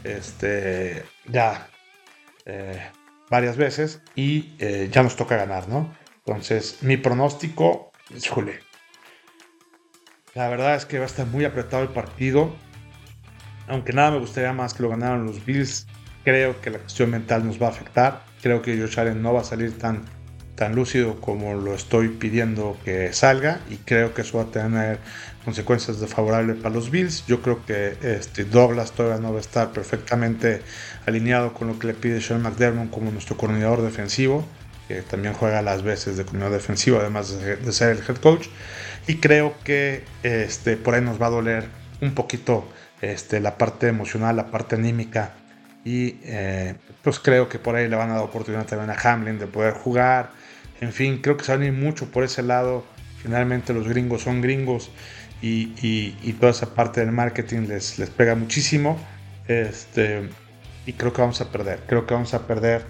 este, 0.04 1.04
ya 1.28 1.70
varias 3.30 3.58
veces 3.58 4.02
y 4.16 4.56
eh, 4.60 4.90
ya 4.92 5.04
nos 5.04 5.16
toca 5.16 5.36
ganar, 5.36 5.68
¿no? 5.68 5.94
Entonces, 6.26 6.80
mi 6.82 6.98
pronóstico, 6.98 7.92
híjole, 8.16 8.60
la 10.34 10.50
verdad 10.50 10.76
es 10.76 10.86
que 10.86 11.00
va 11.00 11.06
a 11.06 11.08
estar 11.08 11.26
muy 11.26 11.46
apretado 11.46 11.84
el 11.84 11.90
partido. 11.90 12.56
Aunque 13.68 13.94
nada 13.94 14.12
me 14.12 14.20
gustaría 14.20 14.54
más 14.54 14.74
que 14.74 14.84
lo 14.84 14.90
ganaran 14.90 15.26
los 15.26 15.46
Bills, 15.46 15.88
creo 16.24 16.60
que 16.62 16.70
la 16.70 16.80
cuestión 16.80 17.10
mental 17.12 17.46
nos 17.46 17.62
va 17.62 17.68
a 17.68 17.70
afectar. 17.70 18.24
Creo 18.42 18.62
que 18.62 18.78
Josh 18.80 19.00
Allen 19.00 19.22
no 19.22 19.34
va 19.34 19.42
a 19.42 19.44
salir 19.44 19.78
tan, 19.78 20.04
tan 20.56 20.76
lúcido 20.76 21.22
como 21.22 21.54
lo 21.54 21.74
estoy 21.74 22.10
pidiendo 22.10 22.78
que 22.84 23.14
salga 23.14 23.60
y 23.70 23.78
creo 23.78 24.14
que 24.14 24.24
eso 24.24 24.38
va 24.38 24.46
a 24.46 24.52
tener 24.52 25.00
consecuencias 25.46 26.00
desfavorables 26.00 26.58
para 26.58 26.74
los 26.74 26.92
Bills. 26.92 27.26
Yo 27.28 27.42
creo 27.42 27.66
que 27.66 27.98
este 28.02 28.44
Douglas 28.44 28.92
todavía 28.92 29.22
no 29.22 29.32
va 29.32 29.38
a 29.38 29.42
estar 29.42 29.72
perfectamente 29.72 30.62
alineado 31.06 31.54
con 31.54 31.68
lo 31.68 31.80
que 31.80 31.88
le 31.88 31.94
pide 31.94 32.20
Sean 32.20 32.42
McDermott 32.42 32.90
como 32.90 33.12
nuestro 33.12 33.38
coordinador 33.38 33.82
defensivo, 33.82 34.46
que 34.88 35.02
también 35.04 35.34
juega 35.34 35.62
las 35.62 35.84
veces 35.84 36.18
de 36.18 36.24
coordinador 36.24 36.54
defensivo, 36.54 37.00
además 37.00 37.40
de, 37.40 37.72
ser 37.72 37.92
el 37.92 38.00
head 38.00 38.18
coach. 38.18 38.48
Y 39.08 39.18
creo 39.18 39.54
que 39.64 40.04
este, 40.24 40.76
por 40.76 40.96
ahí 40.96 41.02
nos 41.02 41.22
va 41.22 41.28
a 41.28 41.32
doler 41.32 41.66
un 42.02 42.14
poquito 42.14 42.68
este, 43.02 43.40
la 43.40 43.58
parte 43.58 43.88
emocional, 43.88 44.36
la 44.36 44.48
parte 44.48 44.76
anímica. 44.76 45.34
Y 45.86 46.18
eh, 46.24 46.76
pues 47.04 47.20
creo 47.20 47.48
que 47.48 47.60
por 47.60 47.76
ahí 47.76 47.88
le 47.88 47.96
van 47.96 48.10
a 48.10 48.16
dar 48.16 48.24
oportunidad 48.24 48.66
también 48.66 48.90
a 48.90 49.00
Hamlin 49.00 49.40
de 49.40 49.48
poder 49.48 49.74
jugar. 49.74 50.32
En 50.82 50.92
fin, 50.92 51.20
creo 51.22 51.38
que 51.38 51.46
se 51.46 51.52
van 51.52 51.62
a 51.62 51.66
ir 51.66 51.74
mucho 51.74 52.12
por 52.12 52.24
ese 52.24 52.44
lado. 52.44 52.84
Finalmente 53.22 53.74
los 53.74 53.88
gringos 53.88 54.24
son 54.24 54.42
gringos 54.42 54.92
y, 55.42 56.32
toda 56.40 56.52
esa 56.52 56.74
parte 56.74 57.00
del 57.00 57.12
marketing 57.12 57.68
les, 57.68 58.00
les 58.00 58.10
pega 58.10 58.36
muchísimo. 58.36 58.98
Este, 59.48 60.30
y 60.86 60.94
creo 60.94 61.14
que 61.14 61.22
vamos 61.22 61.42
a 61.42 61.52
perder. 61.52 61.82
Creo 61.88 62.06
que 62.06 62.14
vamos 62.14 62.34
a 62.34 62.48
perder 62.48 62.86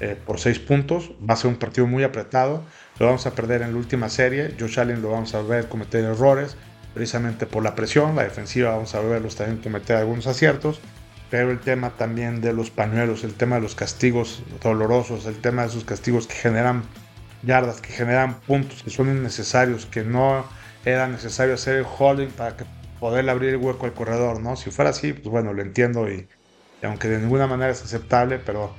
eh, 0.00 0.16
por 0.26 0.38
seis 0.38 0.58
puntos. 0.58 1.12
Va 1.28 1.34
a 1.34 1.36
ser 1.36 1.50
un 1.50 1.56
partido 1.56 1.86
muy 1.86 2.02
apretado. 2.04 2.64
Lo 2.98 3.06
vamos 3.06 3.26
a 3.26 3.34
perder 3.34 3.62
en 3.62 3.72
la 3.72 3.78
última 3.78 4.08
serie. 4.08 4.54
Josh 4.58 4.78
Allen 4.78 5.00
lo 5.00 5.10
vamos 5.10 5.34
a 5.34 5.42
ver 5.42 5.68
cometer 5.68 6.04
errores 6.04 6.56
precisamente 6.94 7.46
por 7.46 7.62
la 7.62 7.74
presión. 7.74 8.16
La 8.16 8.24
defensiva 8.24 8.70
vamos 8.70 8.94
a 8.94 9.00
verlos 9.00 9.36
también 9.36 9.62
cometer 9.62 9.96
algunos 9.96 10.26
aciertos. 10.26 10.80
Pero 11.30 11.50
el 11.50 11.60
tema 11.60 11.90
también 11.96 12.42
de 12.42 12.52
los 12.52 12.70
pañuelos, 12.70 13.24
el 13.24 13.32
tema 13.32 13.56
de 13.56 13.62
los 13.62 13.74
castigos 13.74 14.42
dolorosos, 14.62 15.24
el 15.24 15.40
tema 15.40 15.62
de 15.62 15.68
esos 15.68 15.84
castigos 15.84 16.26
que 16.26 16.34
generan 16.34 16.82
yardas, 17.42 17.80
que 17.80 17.90
generan 17.90 18.40
puntos 18.40 18.82
que 18.82 18.90
son 18.90 19.08
innecesarios, 19.08 19.86
que 19.86 20.04
no 20.04 20.44
era 20.84 21.08
necesario 21.08 21.54
hacer 21.54 21.76
el 21.76 21.86
holding 21.86 22.28
para 22.28 22.56
que 22.56 22.64
poder 23.00 23.28
abrir 23.30 23.50
el 23.50 23.56
hueco 23.56 23.86
al 23.86 23.94
corredor, 23.94 24.40
¿no? 24.40 24.56
Si 24.56 24.70
fuera 24.70 24.90
así, 24.90 25.12
pues 25.12 25.28
bueno, 25.28 25.52
lo 25.52 25.62
entiendo 25.62 26.08
y, 26.10 26.28
aunque 26.82 27.08
de 27.08 27.18
ninguna 27.18 27.46
manera 27.46 27.72
es 27.72 27.82
aceptable, 27.82 28.38
pero 28.38 28.74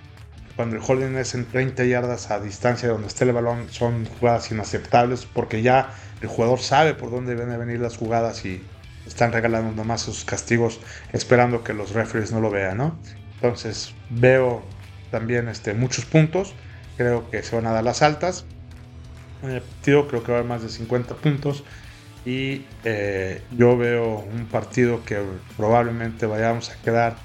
cuando 0.56 0.76
el 0.76 0.82
holding 0.86 1.16
es 1.18 1.34
en 1.34 1.46
30 1.46 1.86
yardas 1.86 2.30
a 2.30 2.40
distancia 2.40 2.88
de 2.88 2.94
donde 2.94 3.08
esté 3.08 3.26
el 3.26 3.34
balón, 3.34 3.68
son 3.70 4.06
jugadas 4.06 4.52
inaceptables 4.52 5.26
porque 5.26 5.62
ya 5.62 5.94
el 6.22 6.28
jugador 6.28 6.60
sabe 6.60 6.94
por 6.94 7.10
dónde 7.10 7.36
van 7.36 7.52
a 7.52 7.58
venir 7.58 7.80
las 7.80 7.98
jugadas 7.98 8.46
y 8.46 8.64
están 9.08 9.32
regalando 9.32 9.72
nomás 9.72 10.04
esos 10.04 10.26
castigos 10.26 10.80
esperando 11.12 11.64
que 11.64 11.74
los 11.74 11.92
referees 11.92 12.32
no 12.32 12.40
lo 12.40 12.52
vean, 12.52 12.78
¿no? 12.78 12.98
Entonces 13.36 13.94
veo 14.10 14.64
también 15.12 15.48
este, 15.50 15.74
muchos 15.74 16.06
puntos, 16.06 16.54
creo 16.98 17.30
que 17.30 17.44
se 17.44 17.56
van 17.56 17.66
a 17.66 17.72
dar 17.72 17.84
las 17.84 18.02
altas. 18.02 18.46
En 19.42 19.52
el 19.52 19.62
partido 19.62 20.08
creo 20.08 20.24
que 20.24 20.32
va 20.32 20.38
a 20.38 20.40
haber 20.42 20.50
más 20.50 20.62
de 20.62 20.70
50 20.70 21.16
puntos 21.16 21.64
y 22.26 22.66
eh, 22.86 23.42
yo 23.58 23.76
veo 23.76 24.20
un 24.20 24.46
partido 24.46 25.04
que 25.04 25.22
probablemente 25.58 26.26
vayamos 26.26 26.70
a 26.70 26.76
quedar 26.82 27.18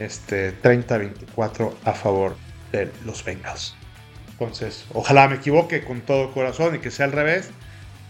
este 0.00 0.60
30-24 0.60 1.72
a 1.84 1.92
favor 1.92 2.34
de 2.78 2.90
los 3.04 3.24
Bengals. 3.24 3.74
Entonces, 4.32 4.86
ojalá 4.92 5.28
me 5.28 5.36
equivoque 5.36 5.84
con 5.84 6.00
todo 6.00 6.32
corazón 6.32 6.74
y 6.74 6.78
que 6.78 6.90
sea 6.90 7.06
al 7.06 7.12
revés, 7.12 7.50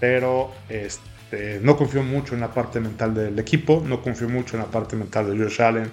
pero 0.00 0.52
este, 0.68 1.60
no 1.62 1.76
confío 1.76 2.02
mucho 2.02 2.34
en 2.34 2.40
la 2.40 2.52
parte 2.52 2.80
mental 2.80 3.14
del 3.14 3.38
equipo, 3.38 3.82
no 3.86 4.00
confío 4.02 4.28
mucho 4.28 4.56
en 4.56 4.62
la 4.62 4.70
parte 4.70 4.96
mental 4.96 5.30
de 5.30 5.44
Josh 5.44 5.60
Allen, 5.60 5.92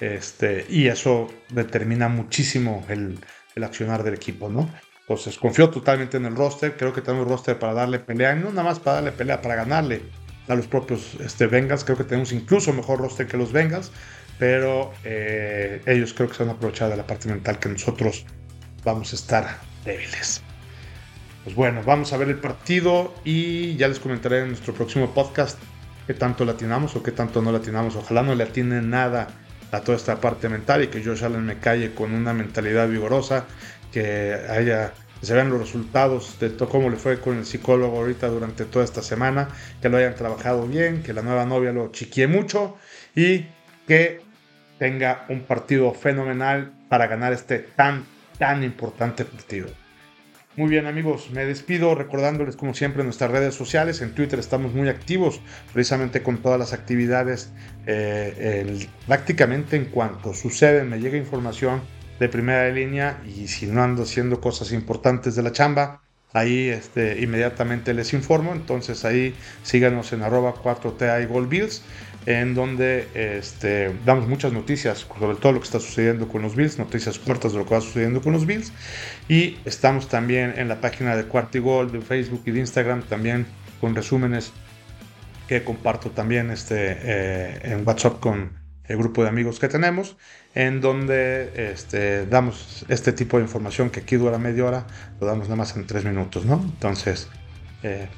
este, 0.00 0.64
y 0.68 0.86
eso 0.86 1.28
determina 1.50 2.08
muchísimo 2.08 2.84
el, 2.88 3.18
el 3.54 3.64
accionar 3.64 4.02
del 4.04 4.14
equipo, 4.14 4.48
¿no? 4.48 4.70
Entonces 5.08 5.38
confío 5.38 5.70
totalmente 5.70 6.18
en 6.18 6.26
el 6.26 6.36
roster. 6.36 6.76
Creo 6.76 6.92
que 6.92 7.00
tenemos 7.00 7.26
roster 7.26 7.58
para 7.58 7.72
darle 7.72 7.98
pelea. 7.98 8.36
Y 8.36 8.40
no 8.40 8.50
nada 8.50 8.62
más 8.62 8.78
para 8.78 8.96
darle 8.96 9.12
pelea, 9.12 9.40
para 9.40 9.54
ganarle 9.54 10.02
a 10.48 10.54
los 10.54 10.66
propios 10.66 11.16
este, 11.20 11.46
Bengals. 11.46 11.82
Creo 11.82 11.96
que 11.96 12.04
tenemos 12.04 12.30
incluso 12.32 12.74
mejor 12.74 12.98
roster 13.00 13.26
que 13.26 13.38
los 13.38 13.50
Bengals. 13.50 13.90
Pero 14.38 14.92
eh, 15.04 15.82
ellos 15.86 16.14
creo 16.14 16.28
que 16.28 16.34
se 16.34 16.44
van 16.44 16.50
a 16.50 16.56
aprovechar 16.56 16.90
de 16.90 16.96
la 16.96 17.06
parte 17.06 17.28
mental 17.28 17.58
que 17.58 17.68
nosotros 17.68 18.24
vamos 18.84 19.12
a 19.12 19.16
estar 19.16 19.58
débiles. 19.84 20.42
Pues 21.44 21.56
bueno, 21.56 21.82
vamos 21.84 22.12
a 22.12 22.16
ver 22.16 22.28
el 22.28 22.38
partido 22.38 23.14
y 23.24 23.76
ya 23.76 23.88
les 23.88 23.98
comentaré 23.98 24.40
en 24.40 24.48
nuestro 24.48 24.74
próximo 24.74 25.12
podcast 25.12 25.58
qué 26.06 26.14
tanto 26.14 26.44
latinamos 26.44 26.94
o 26.94 27.02
qué 27.02 27.12
tanto 27.12 27.42
no 27.42 27.52
latinamos. 27.52 27.96
Ojalá 27.96 28.22
no 28.22 28.34
le 28.34 28.44
atine 28.44 28.80
nada 28.82 29.28
a 29.72 29.80
toda 29.80 29.96
esta 29.96 30.20
parte 30.20 30.48
mental 30.48 30.84
y 30.84 30.88
que 30.88 31.02
Josh 31.02 31.24
Allen 31.24 31.44
me 31.44 31.58
calle 31.58 31.94
con 31.94 32.12
una 32.12 32.32
mentalidad 32.32 32.88
vigorosa 32.88 33.46
que 33.92 34.34
haya 34.48 34.92
se 35.22 35.34
vean 35.34 35.50
los 35.50 35.58
resultados 35.58 36.38
de 36.38 36.54
cómo 36.56 36.90
le 36.90 36.96
fue 36.96 37.20
con 37.20 37.38
el 37.38 37.44
psicólogo 37.44 37.98
ahorita 37.98 38.28
durante 38.28 38.64
toda 38.64 38.84
esta 38.84 39.02
semana, 39.02 39.48
que 39.82 39.88
lo 39.88 39.96
hayan 39.96 40.14
trabajado 40.14 40.66
bien, 40.66 41.02
que 41.02 41.12
la 41.12 41.22
nueva 41.22 41.44
novia 41.44 41.72
lo 41.72 41.90
chiquie 41.90 42.28
mucho 42.28 42.76
y 43.16 43.46
que 43.86 44.20
tenga 44.78 45.26
un 45.28 45.42
partido 45.42 45.92
fenomenal 45.92 46.72
para 46.88 47.06
ganar 47.06 47.32
este 47.32 47.58
tan, 47.58 48.04
tan 48.38 48.62
importante 48.64 49.24
partido. 49.24 49.68
Muy 50.58 50.70
bien 50.70 50.86
amigos, 50.86 51.30
me 51.30 51.44
despido 51.44 51.94
recordándoles 51.94 52.56
como 52.56 52.74
siempre 52.74 53.04
nuestras 53.04 53.30
redes 53.30 53.54
sociales. 53.54 54.02
En 54.02 54.12
Twitter 54.12 54.40
estamos 54.40 54.74
muy 54.74 54.88
activos, 54.88 55.40
precisamente 55.72 56.24
con 56.24 56.38
todas 56.38 56.58
las 56.58 56.72
actividades. 56.72 57.52
Eh, 57.86 58.88
prácticamente 59.06 59.76
en 59.76 59.84
cuanto 59.84 60.34
sucede, 60.34 60.82
me 60.82 60.98
llega 60.98 61.16
información 61.16 61.80
de 62.18 62.28
primera 62.28 62.68
línea 62.70 63.22
y 63.24 63.46
si 63.46 63.66
no 63.66 63.84
ando 63.84 64.02
haciendo 64.02 64.40
cosas 64.40 64.72
importantes 64.72 65.36
de 65.36 65.44
la 65.44 65.52
chamba, 65.52 66.00
ahí 66.32 66.68
este, 66.68 67.20
inmediatamente 67.20 67.94
les 67.94 68.12
informo. 68.12 68.52
Entonces 68.52 69.04
ahí 69.04 69.36
síganos 69.62 70.12
en 70.12 70.22
arroba 70.22 70.54
4TA 70.54 71.22
y 71.22 71.26
Gold 71.26 71.48
Bills, 71.48 71.82
en 72.28 72.54
donde 72.54 73.08
este, 73.14 73.90
damos 74.04 74.28
muchas 74.28 74.52
noticias 74.52 74.98
sobre 75.18 75.38
todo 75.38 75.52
lo 75.52 75.60
que 75.60 75.64
está 75.64 75.80
sucediendo 75.80 76.28
con 76.28 76.42
los 76.42 76.54
Bills, 76.54 76.78
noticias 76.78 77.18
cortas 77.18 77.52
de 77.52 77.58
lo 77.58 77.64
que 77.64 77.72
va 77.72 77.80
sucediendo 77.80 78.20
con 78.20 78.34
los 78.34 78.44
Bills. 78.44 78.70
Y 79.30 79.56
estamos 79.64 80.10
también 80.10 80.52
en 80.58 80.68
la 80.68 80.78
página 80.82 81.16
de 81.16 81.22
Gold 81.22 81.90
de 81.90 82.02
Facebook 82.02 82.42
y 82.44 82.50
de 82.50 82.60
Instagram, 82.60 83.00
también 83.04 83.46
con 83.80 83.94
resúmenes 83.94 84.52
que 85.48 85.64
comparto 85.64 86.10
también 86.10 86.50
este, 86.50 86.98
eh, 87.00 87.60
en 87.62 87.88
WhatsApp 87.88 88.20
con 88.20 88.52
el 88.84 88.98
grupo 88.98 89.22
de 89.22 89.30
amigos 89.30 89.58
que 89.58 89.68
tenemos, 89.68 90.18
en 90.54 90.82
donde 90.82 91.70
este, 91.72 92.26
damos 92.26 92.84
este 92.90 93.14
tipo 93.14 93.38
de 93.38 93.44
información 93.44 93.88
que 93.88 94.00
aquí 94.00 94.16
dura 94.16 94.36
media 94.36 94.66
hora, 94.66 94.86
lo 95.18 95.26
damos 95.26 95.44
nada 95.44 95.56
más 95.56 95.74
en 95.76 95.86
tres 95.86 96.04
minutos, 96.04 96.44
¿no? 96.44 96.60
Entonces, 96.62 97.30
eh, 97.82 98.08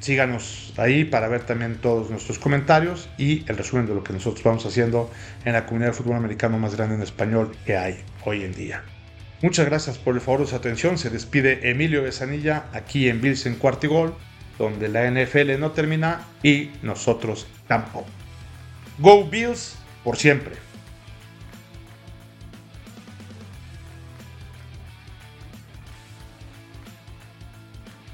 síganos 0.00 0.72
ahí 0.76 1.04
para 1.04 1.28
ver 1.28 1.42
también 1.44 1.76
todos 1.76 2.10
nuestros 2.10 2.38
comentarios 2.38 3.08
y 3.18 3.44
el 3.48 3.56
resumen 3.56 3.86
de 3.86 3.94
lo 3.94 4.02
que 4.02 4.12
nosotros 4.12 4.42
vamos 4.42 4.66
haciendo 4.66 5.10
en 5.44 5.52
la 5.52 5.66
comunidad 5.66 5.90
de 5.90 5.96
fútbol 5.96 6.16
americano 6.16 6.58
más 6.58 6.74
grande 6.74 6.96
en 6.96 7.02
español 7.02 7.56
que 7.64 7.76
hay 7.76 8.00
hoy 8.24 8.42
en 8.42 8.52
día. 8.52 8.82
Muchas 9.42 9.66
gracias 9.66 9.96
por 9.96 10.14
el 10.14 10.20
favor 10.20 10.40
de 10.40 10.46
su 10.46 10.56
atención. 10.56 10.98
Se 10.98 11.08
despide 11.08 11.70
Emilio 11.70 12.02
Besanilla 12.02 12.64
aquí 12.72 13.08
en 13.08 13.20
Bills 13.20 13.46
en 13.46 13.54
Cuartigol, 13.54 14.14
donde 14.58 14.88
la 14.88 15.10
NFL 15.10 15.58
no 15.58 15.70
termina 15.70 16.26
y 16.42 16.70
nosotros 16.82 17.46
tampoco. 17.66 18.06
Go 18.98 19.24
Bills 19.24 19.76
por 20.04 20.18
siempre. 20.18 20.69